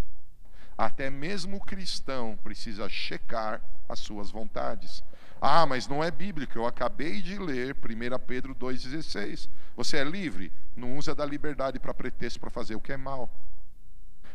[0.82, 5.04] Até mesmo o cristão precisa checar as suas vontades.
[5.40, 9.48] Ah, mas não é bíblico, eu acabei de ler 1 Pedro 2,16.
[9.76, 10.52] Você é livre?
[10.76, 13.30] Não usa da liberdade para pretexto para fazer o que é mal.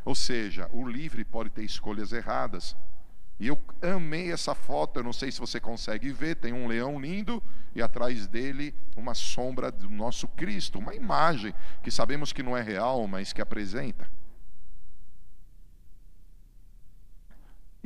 [0.04, 2.76] Ou seja, o livre pode ter escolhas erradas,
[3.40, 7.00] e eu amei essa foto, eu não sei se você consegue ver, tem um leão
[7.00, 7.42] lindo
[7.74, 12.62] e atrás dele uma sombra do nosso Cristo, uma imagem que sabemos que não é
[12.62, 14.08] real, mas que apresenta.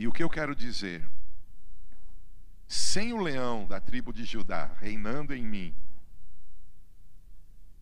[0.00, 1.06] E o que eu quero dizer?
[2.66, 5.74] Sem o leão da tribo de Judá reinando em mim,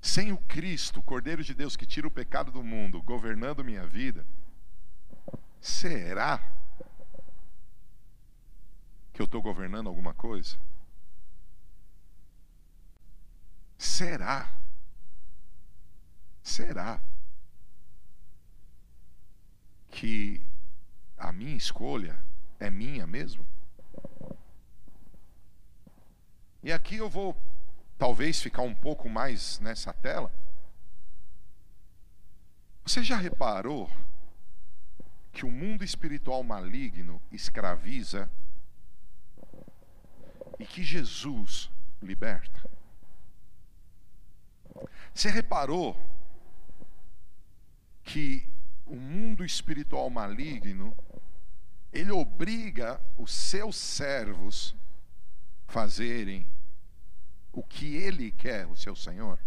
[0.00, 4.26] sem o Cristo, Cordeiro de Deus que tira o pecado do mundo, governando minha vida,
[5.60, 6.38] será
[9.12, 10.56] que eu estou governando alguma coisa?
[13.78, 14.52] Será?
[16.42, 17.00] Será
[19.92, 20.42] que
[21.18, 22.18] a minha escolha
[22.60, 23.44] é minha mesmo?
[26.62, 27.36] E aqui eu vou
[27.96, 30.32] talvez ficar um pouco mais nessa tela.
[32.84, 33.90] Você já reparou
[35.32, 38.30] que o mundo espiritual maligno escraviza
[40.58, 41.70] e que Jesus
[42.02, 42.68] liberta.
[45.14, 45.96] Você reparou
[48.02, 48.48] que
[48.86, 50.96] o mundo espiritual maligno
[51.98, 54.74] ele obriga os seus servos
[55.66, 56.46] fazerem
[57.52, 59.38] o que ele quer, o seu Senhor?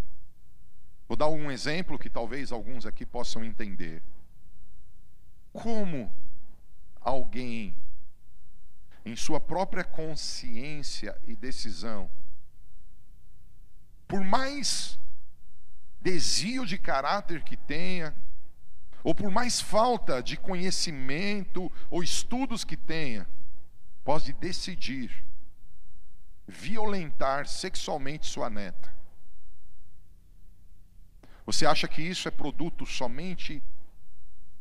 [1.08, 4.04] Vou dar um exemplo que talvez alguns aqui possam entender.
[5.54, 6.14] Como
[7.00, 7.76] alguém
[9.06, 12.10] em sua própria consciência e decisão,
[14.08, 15.00] por mais
[16.02, 18.16] desvio de caráter que tenha,
[19.04, 23.28] ou por mais falta de conhecimento ou estudos que tenha,
[24.04, 25.24] pode decidir
[26.48, 28.94] violentar sexualmente sua neta.
[31.46, 33.64] Você acha que isso é produto somente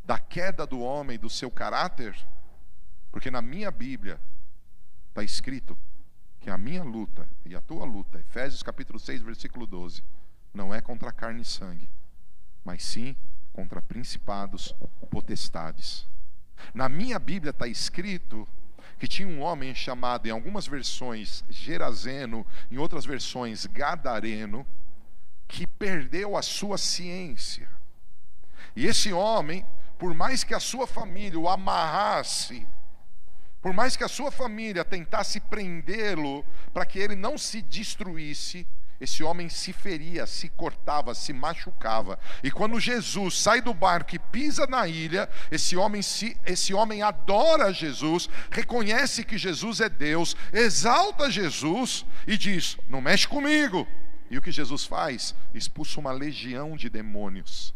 [0.05, 2.17] da queda do homem, do seu caráter?
[3.11, 4.21] Porque na minha Bíblia
[5.09, 5.77] está escrito
[6.41, 10.03] que a minha luta e a tua luta, Efésios capítulo 6, versículo 12,
[10.55, 11.89] não é contra carne e sangue,
[12.65, 13.15] mas sim
[13.53, 14.75] contra principados,
[15.11, 16.07] potestades.
[16.75, 18.47] Na minha Bíblia está escrito
[18.99, 24.67] que tinha um homem chamado, em algumas versões, Gerazeno, em outras versões, Gadareno,
[25.49, 27.69] que perdeu a sua ciência.
[28.77, 29.67] E esse homem,
[29.99, 32.67] por mais que a sua família o amarrasse,
[33.61, 38.67] por mais que a sua família tentasse prendê-lo para que ele não se destruísse,
[39.01, 42.19] esse homem se feria, se cortava, se machucava.
[42.43, 47.03] E quando Jesus sai do barco e pisa na ilha, esse homem, se, esse homem
[47.03, 53.89] adora Jesus, reconhece que Jesus é Deus, exalta Jesus e diz: Não mexe comigo.
[54.31, 55.35] E o que Jesus faz?
[55.55, 57.75] Expulsa uma legião de demônios.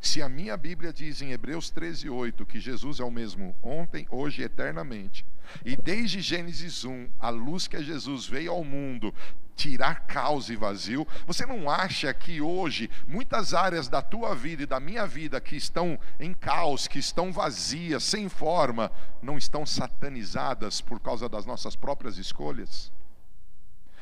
[0.00, 4.06] Se a minha Bíblia diz em Hebreus 13, 8 que Jesus é o mesmo ontem,
[4.10, 5.24] hoje e eternamente,
[5.64, 9.14] e desde Gênesis 1, a luz que é Jesus veio ao mundo
[9.54, 14.66] tirar caos e vazio, você não acha que hoje muitas áreas da tua vida e
[14.66, 18.90] da minha vida que estão em caos, que estão vazias, sem forma,
[19.20, 22.92] não estão satanizadas por causa das nossas próprias escolhas?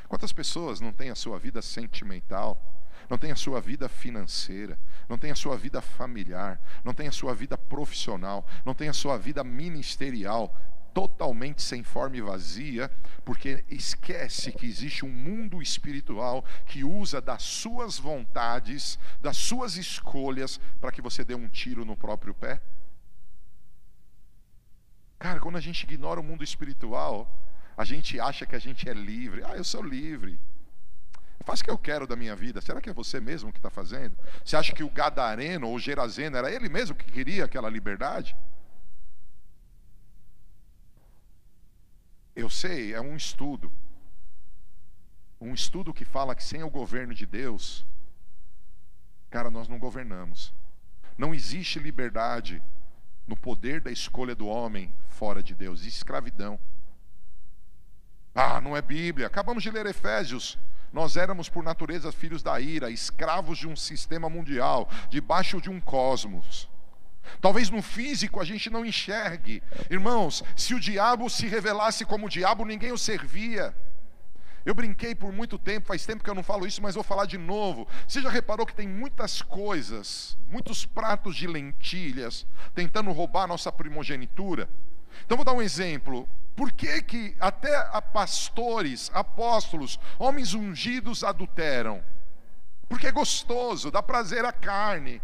[0.09, 2.71] Quantas pessoas não têm a sua vida sentimental?
[3.11, 4.79] não tem a sua vida financeira,
[5.09, 8.93] não tem a sua vida familiar, não tem a sua vida profissional, não tem a
[8.93, 10.57] sua vida ministerial
[11.01, 12.91] totalmente sem forma e vazia,
[13.25, 20.61] porque esquece que existe um mundo espiritual que usa das suas vontades, das suas escolhas,
[20.79, 22.61] para que você dê um tiro no próprio pé?
[25.19, 27.27] Cara, quando a gente ignora o mundo espiritual,
[27.79, 29.43] a gente acha que a gente é livre.
[29.45, 30.39] Ah, eu sou livre.
[31.47, 32.61] Faço o que eu quero da minha vida.
[32.61, 34.15] Será que é você mesmo que está fazendo?
[34.45, 38.37] Você acha que o Gadareno ou o Gerazeno era ele mesmo que queria aquela liberdade?
[42.35, 43.71] Eu sei, é um estudo.
[45.41, 47.85] Um estudo que fala que sem o governo de Deus,
[49.31, 50.53] cara, nós não governamos.
[51.17, 52.63] Não existe liberdade
[53.27, 55.85] no poder da escolha do homem fora de Deus.
[55.85, 56.59] Escravidão.
[58.35, 59.27] Ah, não é Bíblia.
[59.27, 60.59] Acabamos de ler Efésios.
[60.93, 65.81] Nós éramos, por natureza, filhos da ira, escravos de um sistema mundial, debaixo de um
[65.81, 66.69] cosmos.
[67.41, 69.63] Talvez no físico a gente não enxergue.
[69.91, 73.75] Irmãos, se o diabo se revelasse como diabo, ninguém o servia.
[74.65, 77.25] Eu brinquei por muito tempo, faz tempo que eu não falo isso, mas vou falar
[77.25, 77.89] de novo.
[78.07, 83.73] Você já reparou que tem muitas coisas, muitos pratos de lentilhas, tentando roubar a nossa
[83.73, 84.69] primogenitura?
[85.25, 86.29] Então vou dar um exemplo.
[86.55, 87.71] Por que, que até
[88.13, 92.03] pastores, apóstolos, homens ungidos adulteram?
[92.87, 95.23] Porque é gostoso, dá prazer à carne.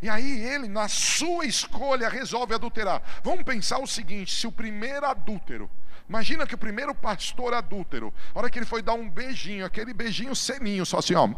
[0.00, 3.02] E aí ele, na sua escolha, resolve adulterar.
[3.22, 5.70] Vamos pensar o seguinte: se o primeiro adúltero,
[6.08, 9.92] imagina que o primeiro pastor adúltero, a hora que ele foi dar um beijinho, aquele
[9.92, 11.28] beijinho seninho, só assim, ó,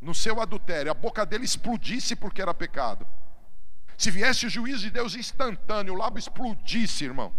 [0.00, 3.06] no seu adultério, a boca dele explodisse porque era pecado.
[3.98, 7.32] Se viesse o juízo de Deus instantâneo, o lábio explodisse, irmão.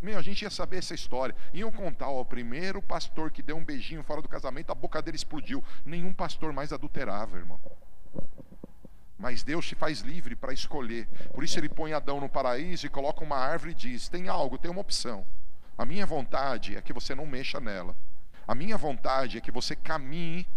[0.00, 1.34] Meu, a gente ia saber essa história.
[1.52, 5.02] Iam contar, ó, o primeiro pastor que deu um beijinho fora do casamento, a boca
[5.02, 5.62] dele explodiu.
[5.84, 7.60] Nenhum pastor mais adulterava, irmão.
[9.20, 11.06] Mas Deus te faz livre para escolher.
[11.34, 14.56] Por isso ele põe Adão no paraíso e coloca uma árvore e diz: tem algo,
[14.56, 15.26] tem uma opção.
[15.76, 17.94] A minha vontade é que você não mexa nela.
[18.48, 20.48] A minha vontade é que você caminhe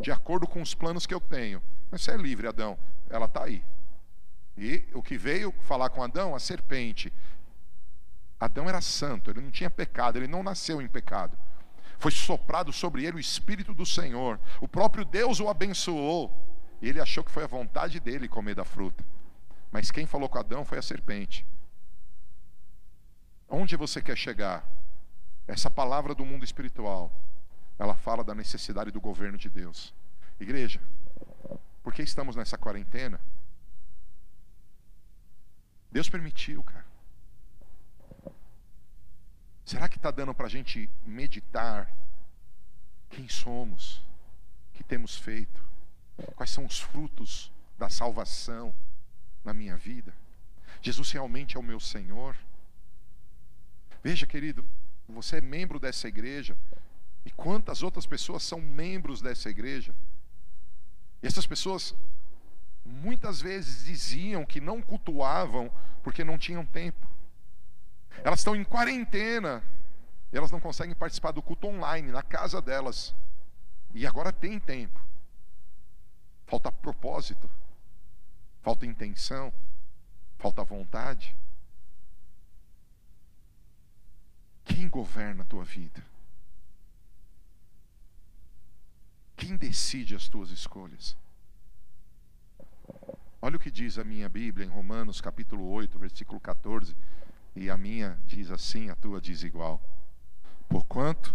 [0.00, 1.62] de acordo com os planos que eu tenho.
[1.90, 2.78] Mas você é livre, Adão.
[3.10, 3.62] Ela está aí.
[4.56, 6.34] E o que veio falar com Adão?
[6.34, 7.12] A serpente.
[8.40, 11.36] Adão era santo, ele não tinha pecado, ele não nasceu em pecado.
[11.98, 14.40] Foi soprado sobre ele o Espírito do Senhor.
[14.58, 16.53] O próprio Deus o abençoou.
[16.88, 19.02] Ele achou que foi a vontade dele comer da fruta.
[19.72, 21.46] Mas quem falou com Adão foi a serpente.
[23.48, 24.68] Onde você quer chegar?
[25.46, 27.10] Essa palavra do mundo espiritual,
[27.78, 29.94] ela fala da necessidade do governo de Deus.
[30.38, 30.80] Igreja,
[31.82, 33.18] por que estamos nessa quarentena?
[35.90, 36.84] Deus permitiu, cara.
[39.64, 41.90] Será que está dando para a gente meditar
[43.08, 43.98] quem somos,
[44.68, 45.73] o que temos feito,
[46.36, 48.74] quais são os frutos da salvação
[49.44, 50.14] na minha vida?
[50.80, 52.36] Jesus realmente é o meu Senhor?
[54.02, 54.64] Veja, querido,
[55.08, 56.56] você é membro dessa igreja
[57.24, 59.94] e quantas outras pessoas são membros dessa igreja?
[61.22, 61.94] E essas pessoas
[62.84, 65.70] muitas vezes diziam que não cultuavam
[66.02, 67.08] porque não tinham tempo.
[68.22, 69.62] Elas estão em quarentena.
[70.30, 73.14] elas não conseguem participar do culto online, na casa delas.
[73.94, 75.00] E agora tem tempo.
[76.54, 77.50] Falta propósito,
[78.62, 79.52] falta intenção,
[80.38, 81.34] falta vontade.
[84.64, 86.00] Quem governa a tua vida?
[89.36, 91.16] Quem decide as tuas escolhas?
[93.42, 96.96] Olha o que diz a minha Bíblia em Romanos capítulo 8, versículo 14.
[97.56, 99.82] E a minha diz assim, a tua diz igual.
[100.68, 101.34] Porquanto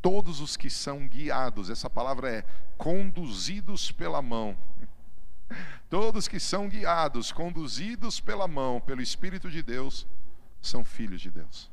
[0.00, 2.44] todos os que são guiados, essa palavra é
[2.76, 4.56] conduzidos pela mão.
[5.88, 10.04] Todos que são guiados, conduzidos pela mão, pelo Espírito de Deus,
[10.60, 11.70] são filhos de Deus.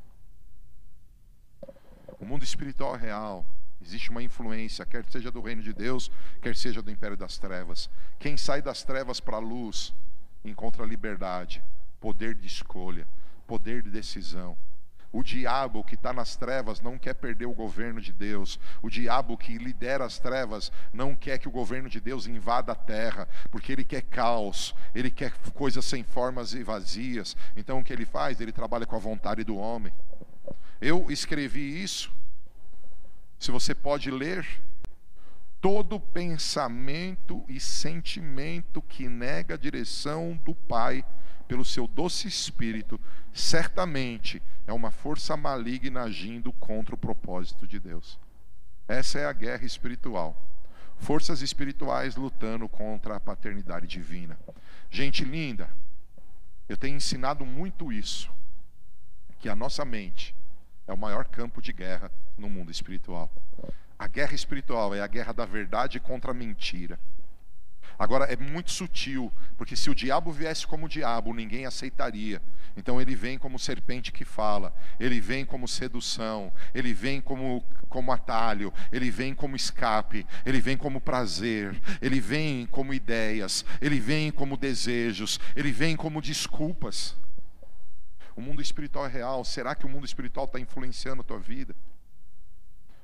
[2.20, 3.44] O mundo espiritual é real,
[3.82, 6.10] existe uma influência, quer seja do reino de Deus,
[6.40, 7.90] quer seja do império das trevas.
[8.18, 9.92] Quem sai das trevas para a luz
[10.44, 11.62] encontra liberdade,
[12.00, 13.06] poder de escolha,
[13.46, 14.56] poder de decisão.
[15.14, 18.58] O diabo que está nas trevas não quer perder o governo de Deus.
[18.82, 22.74] O diabo que lidera as trevas não quer que o governo de Deus invada a
[22.74, 27.36] terra, porque ele quer caos, ele quer coisas sem formas e vazias.
[27.56, 28.40] Então o que ele faz?
[28.40, 29.92] Ele trabalha com a vontade do homem.
[30.80, 32.12] Eu escrevi isso.
[33.38, 34.44] Se você pode ler,
[35.60, 41.04] todo pensamento e sentimento que nega a direção do Pai
[41.46, 43.00] pelo seu doce espírito,
[43.32, 48.18] certamente é uma força maligna agindo contra o propósito de Deus.
[48.86, 50.36] Essa é a guerra espiritual.
[50.96, 54.38] Forças espirituais lutando contra a paternidade divina.
[54.90, 55.68] Gente linda,
[56.68, 58.30] eu tenho ensinado muito isso,
[59.38, 60.34] que a nossa mente
[60.86, 63.30] é o maior campo de guerra no mundo espiritual.
[63.98, 66.98] A guerra espiritual é a guerra da verdade contra a mentira.
[67.98, 72.40] Agora é muito sutil, porque se o diabo viesse como diabo, ninguém aceitaria.
[72.76, 78.12] Então ele vem como serpente que fala, ele vem como sedução, ele vem como, como
[78.12, 84.30] atalho, ele vem como escape, ele vem como prazer, ele vem como ideias, ele vem
[84.32, 87.16] como desejos, ele vem como desculpas.
[88.36, 89.44] O mundo espiritual é real.
[89.44, 91.74] Será que o mundo espiritual está influenciando a tua vida?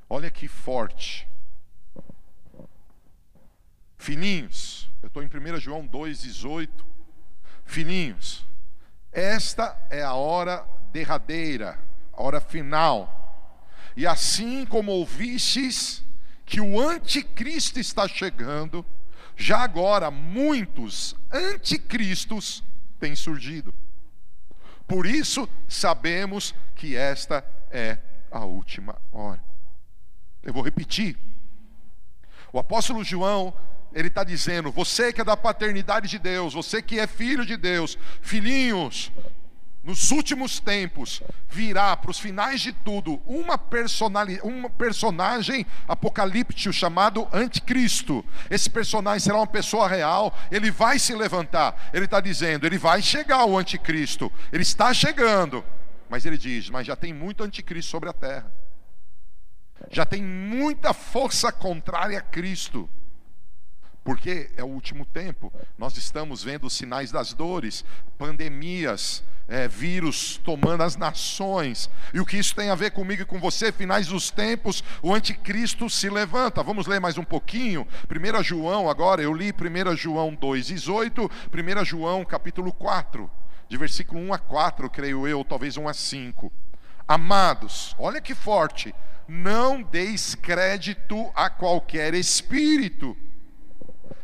[0.08, 1.28] Olha que forte.
[4.00, 6.70] Filhinhos, eu estou em 1 João 2,18.
[7.66, 8.46] Filhinhos,
[9.12, 11.78] esta é a hora derradeira,
[12.10, 13.68] a hora final.
[13.94, 16.02] E assim como ouvistes
[16.46, 18.86] que o anticristo está chegando,
[19.36, 22.64] já agora muitos anticristos
[22.98, 23.74] têm surgido.
[24.88, 27.98] Por isso sabemos que esta é
[28.30, 29.44] a última hora.
[30.42, 31.18] Eu vou repetir.
[32.50, 33.54] O apóstolo João
[33.92, 37.56] ele está dizendo: você que é da paternidade de Deus, você que é filho de
[37.56, 39.10] Deus, filhinhos,
[39.82, 43.58] nos últimos tempos virá para os finais de tudo uma,
[44.44, 48.24] uma personagem apocalíptico chamado Anticristo.
[48.50, 51.90] Esse personagem será uma pessoa real, ele vai se levantar.
[51.92, 55.64] Ele está dizendo: ele vai chegar o Anticristo, ele está chegando.
[56.08, 58.52] Mas ele diz: mas já tem muito Anticristo sobre a terra,
[59.90, 62.88] já tem muita força contrária a Cristo
[64.04, 65.52] porque é o último tempo.
[65.78, 67.84] Nós estamos vendo os sinais das dores,
[68.18, 71.90] pandemias, é, vírus tomando as nações.
[72.14, 73.72] E o que isso tem a ver comigo e com você?
[73.72, 76.62] Finais dos tempos, o anticristo se levanta.
[76.62, 77.86] Vamos ler mais um pouquinho.
[78.08, 81.30] 1 João, agora eu li 1 João 2,18,
[81.80, 83.30] 1 João capítulo 4,
[83.68, 86.50] de versículo 1 a 4, creio eu, talvez 1 a 5.
[87.06, 88.94] Amados, olha que forte,
[89.26, 93.16] não deis crédito a qualquer espírito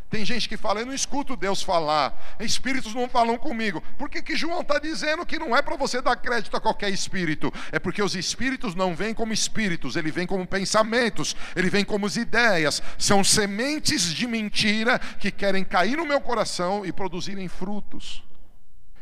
[0.08, 3.82] tem gente que fala, eu não escuto Deus falar, espíritos não falam comigo.
[3.98, 6.90] Por que, que João está dizendo que não é para você dar crédito a qualquer
[6.90, 7.52] espírito?
[7.72, 12.06] É porque os espíritos não vêm como espíritos, ele vem como pensamentos, ele vem como
[12.16, 12.82] ideias.
[12.98, 18.22] São sementes de mentira que querem cair no meu coração e produzirem frutos.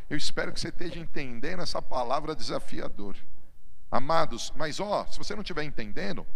[0.09, 3.19] Eu espero que você esteja entendendo essa palavra desafiadora.
[3.91, 6.27] Amados, mas ó, se você não estiver entendendo,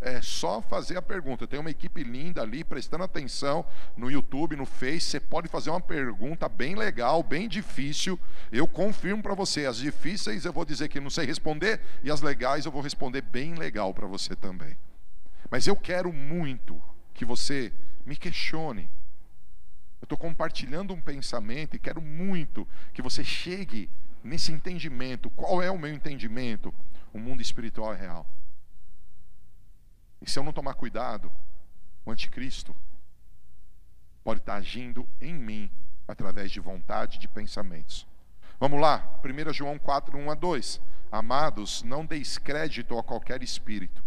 [0.00, 1.46] é só fazer a pergunta.
[1.46, 3.64] Tem uma equipe linda ali prestando atenção
[3.96, 5.06] no YouTube, no Face.
[5.06, 8.18] Você pode fazer uma pergunta bem legal, bem difícil.
[8.52, 9.66] Eu confirmo para você.
[9.66, 13.22] As difíceis eu vou dizer que não sei responder, e as legais eu vou responder
[13.22, 14.76] bem legal para você também.
[15.50, 16.80] Mas eu quero muito
[17.14, 17.72] que você
[18.04, 18.90] me questione.
[20.00, 23.88] Eu estou compartilhando um pensamento e quero muito que você chegue
[24.22, 25.30] nesse entendimento.
[25.30, 26.72] Qual é o meu entendimento?
[27.14, 28.26] O mundo espiritual é real.
[30.20, 31.30] E se eu não tomar cuidado,
[32.04, 32.74] o anticristo
[34.24, 35.70] pode estar agindo em mim
[36.08, 38.06] através de vontade, de pensamentos.
[38.58, 40.80] Vamos lá, 1 João 4, 1 a 2.
[41.12, 44.02] Amados, não deis crédito a qualquer espírito.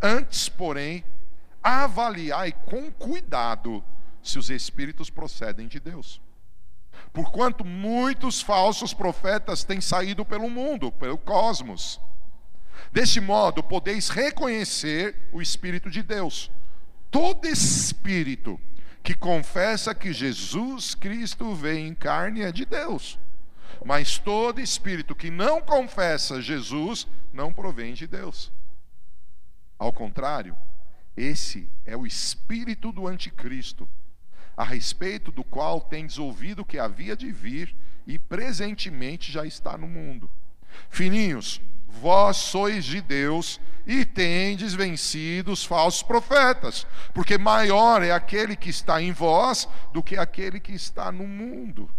[0.00, 1.04] Antes, porém,
[1.62, 3.82] avaliai com cuidado
[4.22, 6.20] se os espíritos procedem de Deus.
[7.12, 12.00] Porquanto muitos falsos profetas têm saído pelo mundo, pelo cosmos.
[12.92, 16.50] Deste modo, podeis reconhecer o Espírito de Deus.
[17.10, 18.60] Todo espírito
[19.02, 23.18] que confessa que Jesus Cristo veio em carne é de Deus.
[23.84, 28.52] Mas todo espírito que não confessa Jesus não provém de Deus.
[29.78, 30.56] Ao contrário,
[31.16, 33.88] esse é o espírito do anticristo,
[34.56, 37.74] a respeito do qual tendes ouvido que havia de vir
[38.06, 40.28] e presentemente já está no mundo.
[40.90, 48.54] Filhinhos, vós sois de Deus e tendes vencido os falsos profetas, porque maior é aquele
[48.54, 51.90] que está em vós do que aquele que está no mundo.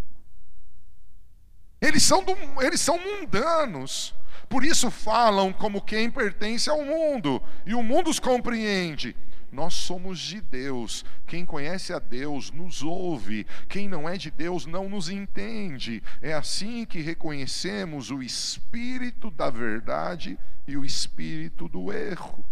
[1.81, 4.13] Eles são, do, eles são mundanos,
[4.47, 9.15] por isso falam como quem pertence ao mundo, e o mundo os compreende.
[9.51, 11.03] Nós somos de Deus.
[11.25, 13.45] Quem conhece a Deus nos ouve.
[13.67, 16.03] Quem não é de Deus não nos entende.
[16.21, 20.37] É assim que reconhecemos o espírito da verdade
[20.67, 22.45] e o espírito do erro.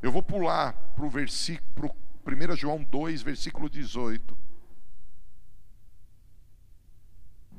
[0.00, 1.94] Eu vou pular para o versículo
[2.26, 4.36] 1 João 2, versículo 18.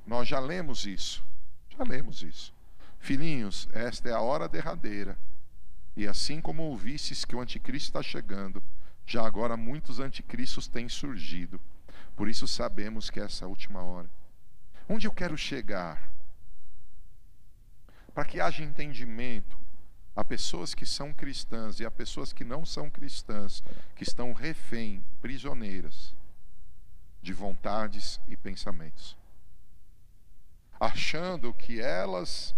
[0.06, 1.24] Nós já lemos isso.
[1.78, 2.54] Já lemos isso.
[3.00, 5.18] Filhinhos, esta é a hora derradeira.
[5.96, 8.62] E assim como ouvistes que o anticristo está chegando,
[9.06, 11.60] já agora muitos anticristos têm surgido.
[12.16, 14.10] Por isso sabemos que é essa última hora.
[14.90, 16.12] Onde eu quero chegar?
[18.14, 19.58] Para que haja entendimento
[20.16, 23.62] a pessoas que são cristãs e a pessoas que não são cristãs,
[23.96, 26.16] que estão refém, prisioneiras
[27.22, 29.18] de vontades e pensamentos,
[30.80, 32.56] achando que elas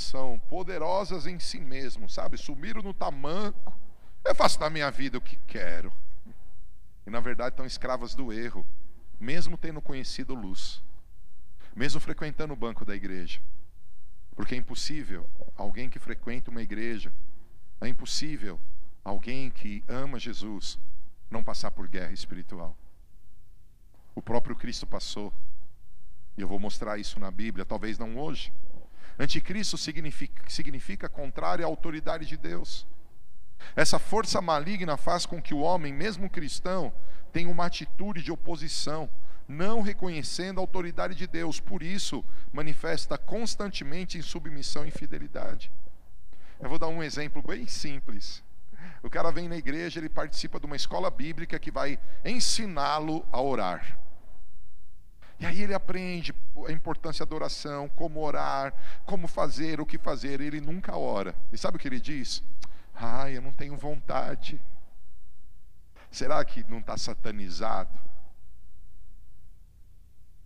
[0.00, 2.38] são poderosas em si mesmos, sabe?
[2.38, 3.76] Sumiram no tamanco.
[4.24, 5.92] Eu faço na minha vida o que quero.
[7.06, 8.64] E na verdade estão escravas do erro,
[9.18, 10.82] mesmo tendo conhecido luz,
[11.74, 13.40] mesmo frequentando o banco da igreja.
[14.34, 17.12] Porque é impossível alguém que frequenta uma igreja,
[17.80, 18.58] é impossível
[19.04, 20.78] alguém que ama Jesus
[21.30, 22.76] não passar por guerra espiritual.
[24.14, 25.32] O próprio Cristo passou.
[26.36, 28.52] E eu vou mostrar isso na Bíblia, talvez não hoje,
[29.20, 32.86] Anticristo significa, significa contrário à autoridade de Deus.
[33.76, 36.90] Essa força maligna faz com que o homem, mesmo cristão,
[37.30, 39.10] tenha uma atitude de oposição,
[39.46, 41.60] não reconhecendo a autoridade de Deus.
[41.60, 45.70] Por isso, manifesta constantemente em submissão e fidelidade.
[46.58, 48.42] Eu vou dar um exemplo bem simples.
[49.02, 53.42] O cara vem na igreja, ele participa de uma escola bíblica que vai ensiná-lo a
[53.42, 53.98] orar.
[55.40, 56.34] E aí ele aprende
[56.68, 58.74] a importância da oração, como orar,
[59.06, 60.38] como fazer, o que fazer.
[60.38, 61.34] Ele nunca ora.
[61.50, 62.42] E sabe o que ele diz?
[62.94, 64.60] Ai, eu não tenho vontade.
[66.10, 67.98] Será que não está satanizado?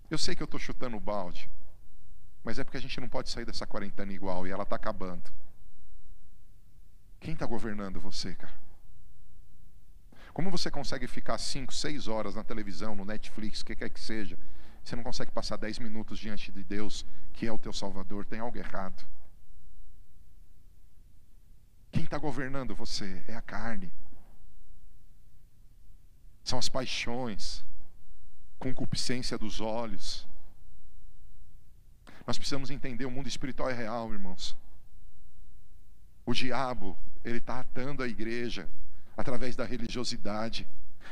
[0.08, 1.50] Eu sei que eu estou chutando o balde,
[2.44, 5.28] mas é porque a gente não pode sair dessa quarentena igual e ela está acabando.
[7.18, 8.54] Quem está governando você, cara?
[10.32, 13.98] Como você consegue ficar 5, 6 horas na televisão, no Netflix, o que quer que
[13.98, 14.38] seja,
[14.84, 18.40] você não consegue passar dez minutos diante de Deus, que é o teu Salvador, tem
[18.40, 19.04] algo errado.
[21.90, 23.90] Quem está governando você é a carne.
[26.44, 27.64] São as paixões,
[28.58, 30.28] concupiscência dos olhos.
[32.26, 34.54] Nós precisamos entender o mundo espiritual é real, irmãos.
[36.26, 38.68] O diabo, ele está atando a igreja
[39.16, 40.66] através da religiosidade.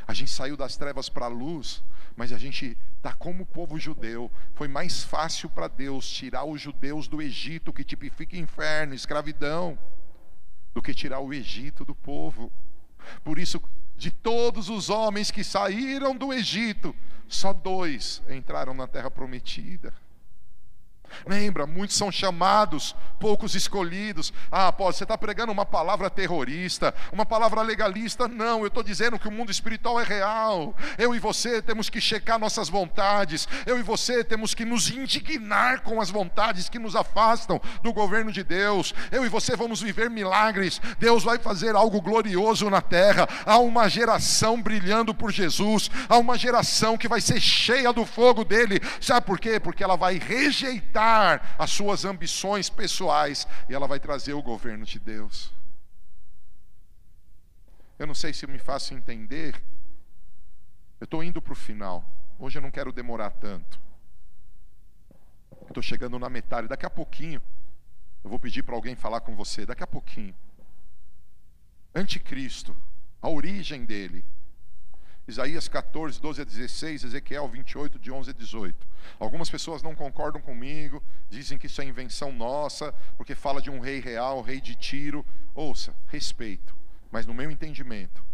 [0.06, 1.82] A gente saiu das trevas para a luz,
[2.16, 4.30] mas a gente está como o povo judeu.
[4.54, 9.76] Foi mais fácil para Deus tirar os judeus do Egito, que tipifica inferno, escravidão,
[10.72, 12.50] do que tirar o Egito do povo.
[13.24, 13.60] Por isso,
[13.96, 16.94] de todos os homens que saíram do Egito,
[17.26, 19.92] só dois entraram na terra prometida.
[21.26, 24.32] Lembra, muitos são chamados, poucos escolhidos.
[24.50, 28.28] Ah, pode você está pregando uma palavra terrorista, uma palavra legalista.
[28.28, 30.74] Não, eu estou dizendo que o mundo espiritual é real.
[30.98, 33.48] Eu e você temos que checar nossas vontades.
[33.66, 38.30] Eu e você temos que nos indignar com as vontades que nos afastam do governo
[38.30, 38.94] de Deus.
[39.10, 40.80] Eu e você vamos viver milagres.
[40.98, 43.28] Deus vai fazer algo glorioso na terra.
[43.46, 45.90] Há uma geração brilhando por Jesus.
[46.08, 48.80] Há uma geração que vai ser cheia do fogo dele.
[49.00, 49.58] Sabe por quê?
[49.58, 51.01] Porque ela vai rejeitar
[51.58, 55.52] as suas ambições pessoais e ela vai trazer o governo de Deus.
[57.98, 59.62] Eu não sei se me faço entender.
[61.00, 62.04] Eu estou indo para o final.
[62.38, 63.78] Hoje eu não quero demorar tanto.
[65.68, 66.68] Estou chegando na metade.
[66.68, 67.40] Daqui a pouquinho,
[68.24, 69.64] eu vou pedir para alguém falar com você.
[69.64, 70.34] Daqui a pouquinho.
[71.94, 72.76] Anticristo,
[73.20, 74.24] a origem dele.
[75.26, 78.88] Isaías 14, 12 a 16, Ezequiel 28, de 11 a 18.
[79.20, 83.78] Algumas pessoas não concordam comigo, dizem que isso é invenção nossa, porque fala de um
[83.78, 85.24] rei real, rei de Tiro.
[85.54, 86.74] Ouça, respeito,
[87.10, 88.24] mas no meu entendimento,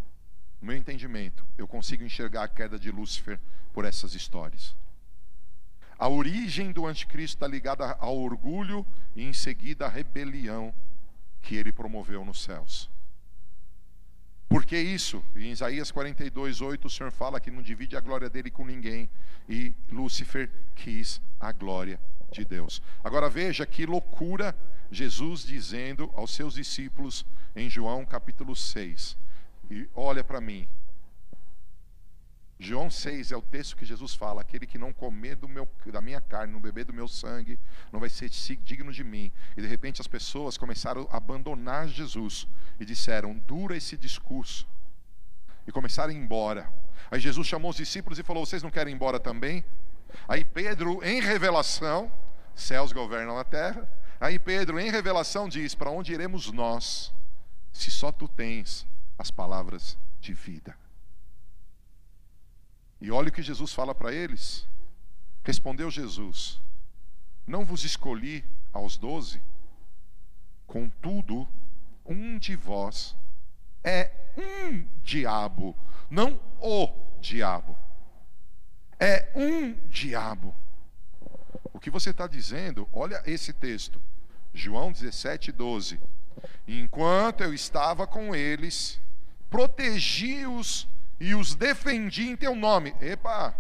[0.60, 3.38] no meu entendimento, eu consigo enxergar a queda de Lúcifer
[3.72, 4.74] por essas histórias.
[5.98, 10.72] A origem do anticristo está ligada ao orgulho e em seguida à rebelião
[11.42, 12.88] que ele promoveu nos céus.
[14.48, 15.22] Por que isso?
[15.36, 19.08] Em Isaías 42, 8, o Senhor fala que não divide a glória dele com ninguém.
[19.48, 22.00] E Lúcifer quis a glória
[22.32, 22.82] de Deus.
[23.04, 24.56] Agora veja que loucura
[24.90, 29.16] Jesus dizendo aos seus discípulos em João capítulo 6.
[29.70, 30.66] E olha para mim,
[32.60, 36.00] João 6 é o texto que Jesus fala: aquele que não comer do meu, da
[36.00, 37.58] minha carne, não beber do meu sangue,
[37.92, 39.30] não vai ser digno de mim.
[39.56, 42.48] E de repente as pessoas começaram a abandonar Jesus
[42.80, 44.66] e disseram: dura esse discurso.
[45.66, 46.72] E começaram a ir embora.
[47.10, 49.64] Aí Jesus chamou os discípulos e falou: vocês não querem ir embora também?
[50.26, 52.10] Aí Pedro, em revelação,
[52.54, 53.88] céus governam a terra.
[54.20, 57.14] Aí Pedro, em revelação, diz: para onde iremos nós,
[57.72, 58.86] se só tu tens
[59.16, 60.74] as palavras de vida?
[63.00, 64.66] E olha o que Jesus fala para eles.
[65.44, 66.60] Respondeu Jesus:
[67.46, 69.40] Não vos escolhi aos doze,
[70.66, 71.48] contudo,
[72.04, 73.16] um de vós
[73.84, 75.76] é um diabo,
[76.10, 76.88] não o
[77.20, 77.76] diabo.
[78.98, 80.54] É um diabo.
[81.72, 84.00] O que você está dizendo, olha esse texto,
[84.52, 86.00] João 17, 12.
[86.66, 89.00] Enquanto eu estava com eles,
[89.48, 90.88] protegi-os
[91.20, 92.94] e os defendi em teu nome.
[93.00, 93.54] Epa!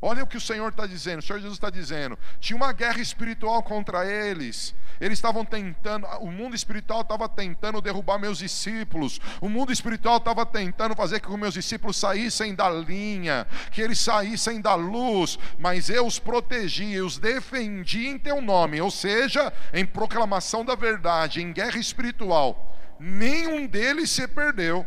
[0.00, 2.16] Olha o que o Senhor está dizendo, o Senhor Jesus está dizendo.
[2.38, 4.72] Tinha uma guerra espiritual contra eles.
[5.00, 9.20] Eles estavam tentando, o mundo espiritual estava tentando derrubar meus discípulos.
[9.40, 13.98] O mundo espiritual estava tentando fazer com que meus discípulos saíssem da linha, que eles
[13.98, 15.36] saíssem da luz.
[15.58, 18.80] Mas eu os protegi, eu os defendi em teu nome.
[18.80, 22.76] Ou seja, em proclamação da verdade, em guerra espiritual.
[23.00, 24.86] Nenhum deles se perdeu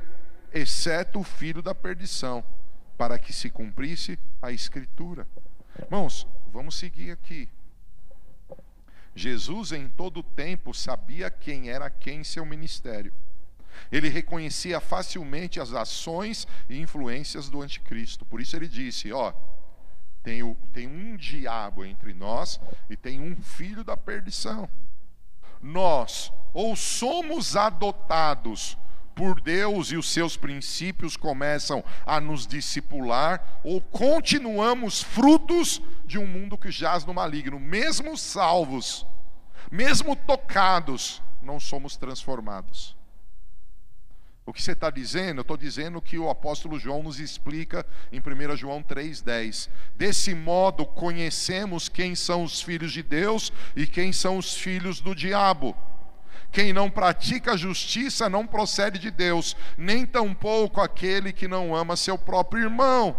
[0.53, 2.43] exceto o filho da perdição,
[2.97, 5.27] para que se cumprisse a escritura.
[5.79, 7.49] Irmãos, vamos seguir aqui.
[9.15, 13.13] Jesus em todo tempo sabia quem era quem em seu ministério.
[13.91, 18.25] Ele reconhecia facilmente as ações e influências do anticristo.
[18.25, 19.33] Por isso ele disse: Ó,
[20.23, 24.69] tem, o, tem um diabo entre nós e tem um filho da perdição.
[25.61, 28.77] Nós ou somos adotados
[29.15, 36.27] por Deus e os seus princípios começam a nos discipular, ou continuamos frutos de um
[36.27, 39.05] mundo que jaz no maligno, mesmo salvos,
[39.71, 42.95] mesmo tocados, não somos transformados.
[44.45, 45.39] O que você está dizendo?
[45.39, 49.69] Eu estou dizendo que o apóstolo João nos explica em 1 João 3,10.
[49.95, 55.15] Desse modo conhecemos quem são os filhos de Deus e quem são os filhos do
[55.15, 55.75] diabo.
[56.51, 62.17] Quem não pratica justiça não procede de Deus, nem tampouco aquele que não ama seu
[62.17, 63.15] próprio irmão.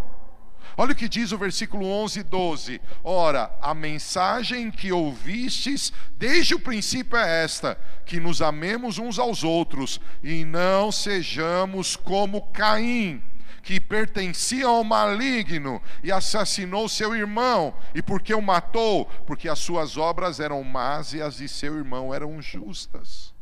[0.77, 2.81] Olha o que diz o versículo 11 e 12.
[3.05, 9.45] Ora, a mensagem que ouvistes desde o princípio é esta: que nos amemos uns aos
[9.45, 13.23] outros e não sejamos como Caim
[13.63, 17.75] que pertencia ao maligno e assassinou seu irmão.
[17.95, 19.07] E por que o matou?
[19.27, 23.33] Porque as suas obras eram más e as de seu irmão eram justas.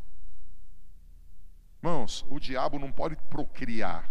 [1.82, 4.08] Irmãos, o diabo não pode procriar.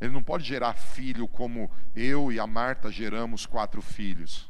[0.00, 4.49] Ele não pode gerar filho como eu e a Marta geramos quatro filhos.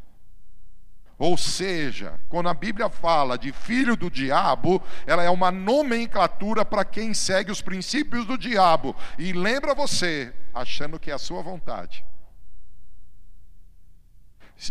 [1.21, 6.83] Ou seja, quando a Bíblia fala de filho do diabo, ela é uma nomenclatura para
[6.83, 12.03] quem segue os princípios do diabo e lembra você, achando que é a sua vontade.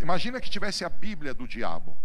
[0.02, 1.96] Imagina que tivesse a Bíblia do diabo.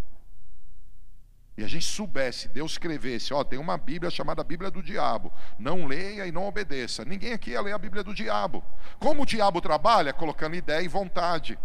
[1.57, 5.33] E a gente soubesse, Deus escrevesse, ó, tem uma Bíblia chamada Bíblia do Diabo.
[5.59, 7.03] Não leia e não obedeça.
[7.05, 8.63] Ninguém aqui ia ler a Bíblia do diabo.
[8.99, 10.13] Como o diabo trabalha?
[10.13, 11.57] Colocando ideia e vontade.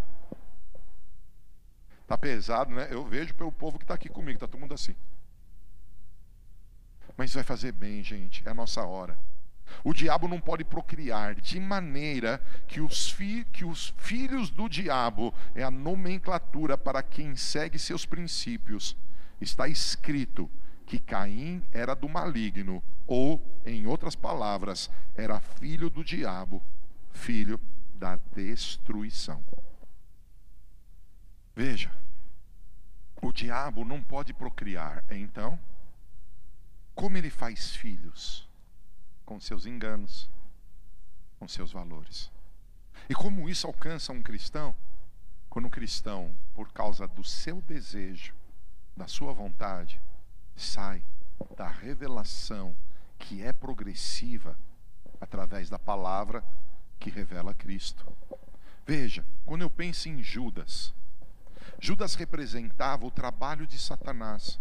[2.09, 2.87] Está pesado, né?
[2.89, 4.95] Eu vejo pelo povo que está aqui comigo, está todo mundo assim.
[7.15, 9.15] Mas vai fazer bem, gente, é a nossa hora.
[9.83, 15.31] O diabo não pode procriar de maneira que os, fi, que os filhos do diabo
[15.53, 18.97] é a nomenclatura para quem segue seus princípios.
[19.39, 20.49] Está escrito
[20.87, 26.59] que Caim era do maligno, ou, em outras palavras, era filho do diabo,
[27.11, 27.59] filho
[27.93, 29.43] da destruição.
[31.61, 31.91] Veja,
[33.21, 35.59] o diabo não pode procriar, então,
[36.95, 38.47] como ele faz filhos?
[39.25, 40.29] Com seus enganos,
[41.37, 42.31] com seus valores.
[43.09, 44.73] E como isso alcança um cristão?
[45.49, 48.33] Quando um cristão, por causa do seu desejo,
[48.95, 50.01] da sua vontade,
[50.55, 51.03] sai
[51.57, 52.73] da revelação
[53.17, 54.57] que é progressiva
[55.19, 56.41] através da palavra
[56.97, 58.05] que revela Cristo.
[58.87, 60.93] Veja, quando eu penso em Judas,
[61.79, 64.59] Judas representava o trabalho de Satanás.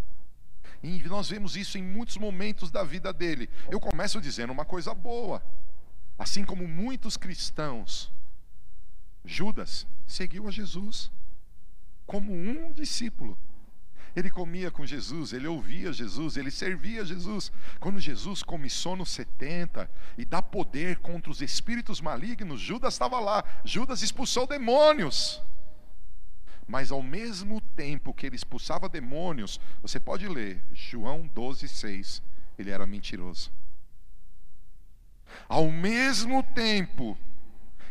[0.82, 3.50] E nós vemos isso em muitos momentos da vida dele.
[3.70, 5.42] Eu começo dizendo uma coisa boa.
[6.18, 8.12] Assim como muitos cristãos,
[9.24, 11.10] Judas seguiu a Jesus
[12.06, 13.38] como um discípulo.
[14.16, 17.52] Ele comia com Jesus, ele ouvia Jesus, ele servia Jesus.
[17.78, 23.44] Quando Jesus comissou nos 70 e dá poder contra os espíritos malignos, Judas estava lá.
[23.64, 25.42] Judas expulsou demônios.
[26.68, 32.20] Mas ao mesmo tempo que ele expulsava demônios, você pode ler João 12,6,
[32.58, 33.50] ele era mentiroso.
[35.48, 37.16] Ao mesmo tempo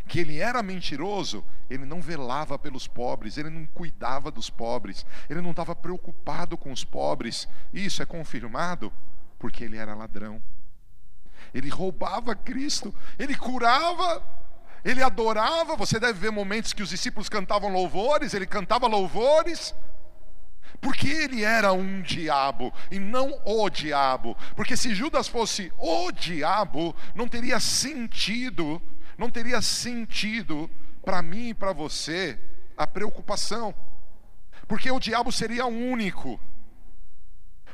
[0.08, 5.42] que ele era mentiroso, ele não velava pelos pobres, ele não cuidava dos pobres, ele
[5.42, 7.48] não estava preocupado com os pobres.
[7.74, 8.94] Isso é confirmado
[9.40, 10.42] porque ele era ladrão.
[11.54, 14.24] Ele roubava Cristo, ele curava
[14.84, 19.74] ele adorava, você deve ver momentos que os discípulos cantavam louvores, ele cantava louvores,
[20.80, 24.36] porque ele era um diabo e não o diabo.
[24.56, 28.82] Porque se Judas fosse o diabo, não teria sentido,
[29.18, 30.70] não teria sentido
[31.04, 32.40] para mim e para você
[32.78, 33.74] a preocupação.
[34.68, 36.40] Porque o diabo seria único.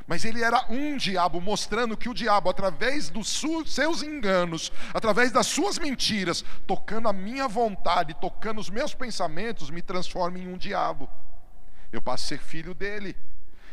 [0.06, 5.46] Mas ele era um diabo, mostrando que o diabo, através dos seus enganos, através das
[5.46, 11.08] suas mentiras, tocando a minha vontade, tocando os meus pensamentos, me transforma em um diabo.
[11.90, 13.16] Eu passo a ser filho dele.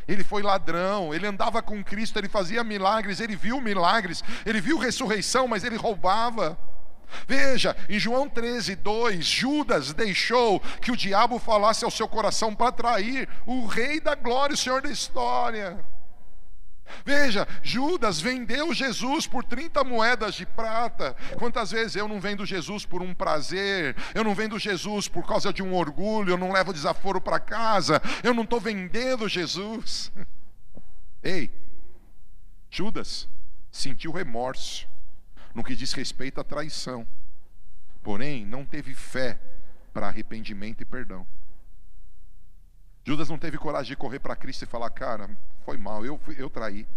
[0.07, 4.77] Ele foi ladrão, ele andava com Cristo, ele fazia milagres, ele viu milagres, ele viu
[4.77, 6.57] ressurreição, mas ele roubava.
[7.27, 12.71] Veja, em João 13, 2, Judas deixou que o diabo falasse ao seu coração para
[12.71, 15.83] trair o Rei da glória, o Senhor da história.
[17.05, 21.15] Veja, Judas vendeu Jesus por 30 moedas de prata.
[21.37, 25.51] Quantas vezes eu não vendo Jesus por um prazer, eu não vendo Jesus por causa
[25.51, 30.11] de um orgulho, eu não levo desaforo para casa, eu não estou vendendo Jesus.
[31.23, 31.51] Ei,
[32.69, 33.27] Judas
[33.71, 34.87] sentiu remorso
[35.53, 37.05] no que diz respeito à traição,
[38.01, 39.39] porém não teve fé
[39.93, 41.27] para arrependimento e perdão.
[43.03, 45.29] Judas não teve coragem de correr para Cristo e falar: Cara,
[45.65, 46.87] foi mal, eu, eu traí.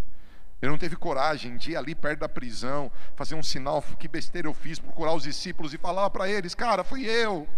[0.60, 4.48] Ele não teve coragem de ir ali perto da prisão, fazer um sinal, que besteira
[4.48, 7.48] eu fiz, procurar os discípulos e falar para eles: Cara, fui eu.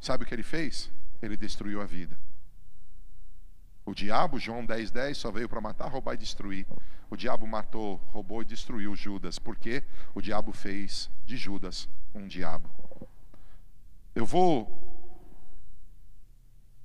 [0.00, 0.90] Sabe o que ele fez?
[1.22, 2.16] Ele destruiu a vida.
[3.86, 6.66] O diabo, João 10,10, 10, só veio para matar, roubar e destruir.
[7.10, 9.84] O diabo matou, roubou e destruiu Judas, porque
[10.14, 12.70] o diabo fez de Judas um diabo.
[14.14, 14.93] Eu vou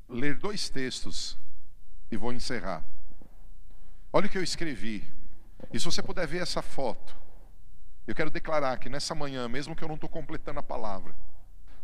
[0.10, 1.38] ler dois textos
[2.12, 2.84] e vou encerrar.
[4.12, 5.07] Olha o que eu escrevi.
[5.72, 7.16] E se você puder ver essa foto,
[8.07, 11.16] eu quero declarar que nessa manhã, mesmo que eu não estou completando a palavra,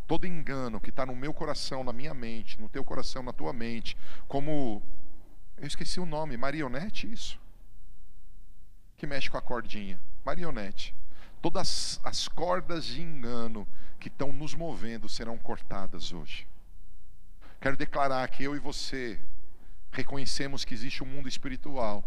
[0.06, 3.52] todo engano que está no meu coração, na minha mente, no teu coração, na tua
[3.52, 3.96] mente,
[4.26, 4.82] como
[5.56, 7.38] eu esqueci o nome, marionete, isso?
[8.96, 10.94] Que mexe com a cordinha, marionete.
[11.40, 13.68] Todas as cordas de engano
[14.00, 16.46] que estão nos movendo serão cortadas hoje.
[17.60, 19.18] Quero declarar que eu e você
[19.90, 22.04] reconhecemos que existe um mundo espiritual.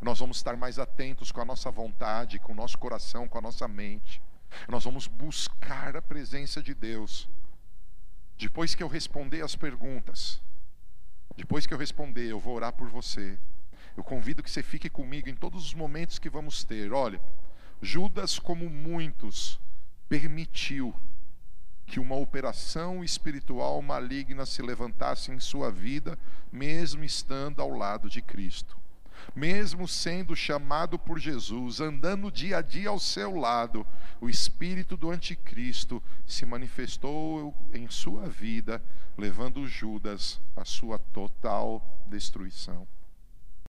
[0.00, 3.42] Nós vamos estar mais atentos com a nossa vontade, com o nosso coração, com a
[3.42, 4.22] nossa mente.
[4.68, 7.28] Nós vamos buscar a presença de Deus.
[8.38, 10.40] Depois que eu responder as perguntas,
[11.36, 13.38] depois que eu responder, eu vou orar por você.
[13.96, 16.92] Eu convido que você fique comigo em todos os momentos que vamos ter.
[16.92, 17.20] Olha,
[17.80, 19.60] Judas, como muitos,
[20.08, 20.94] permitiu
[21.92, 26.18] que uma operação espiritual maligna se levantasse em sua vida,
[26.50, 28.78] mesmo estando ao lado de Cristo.
[29.36, 33.86] Mesmo sendo chamado por Jesus, andando dia a dia ao seu lado,
[34.22, 38.82] o espírito do anticristo se manifestou em sua vida,
[39.18, 42.88] levando Judas à sua total destruição.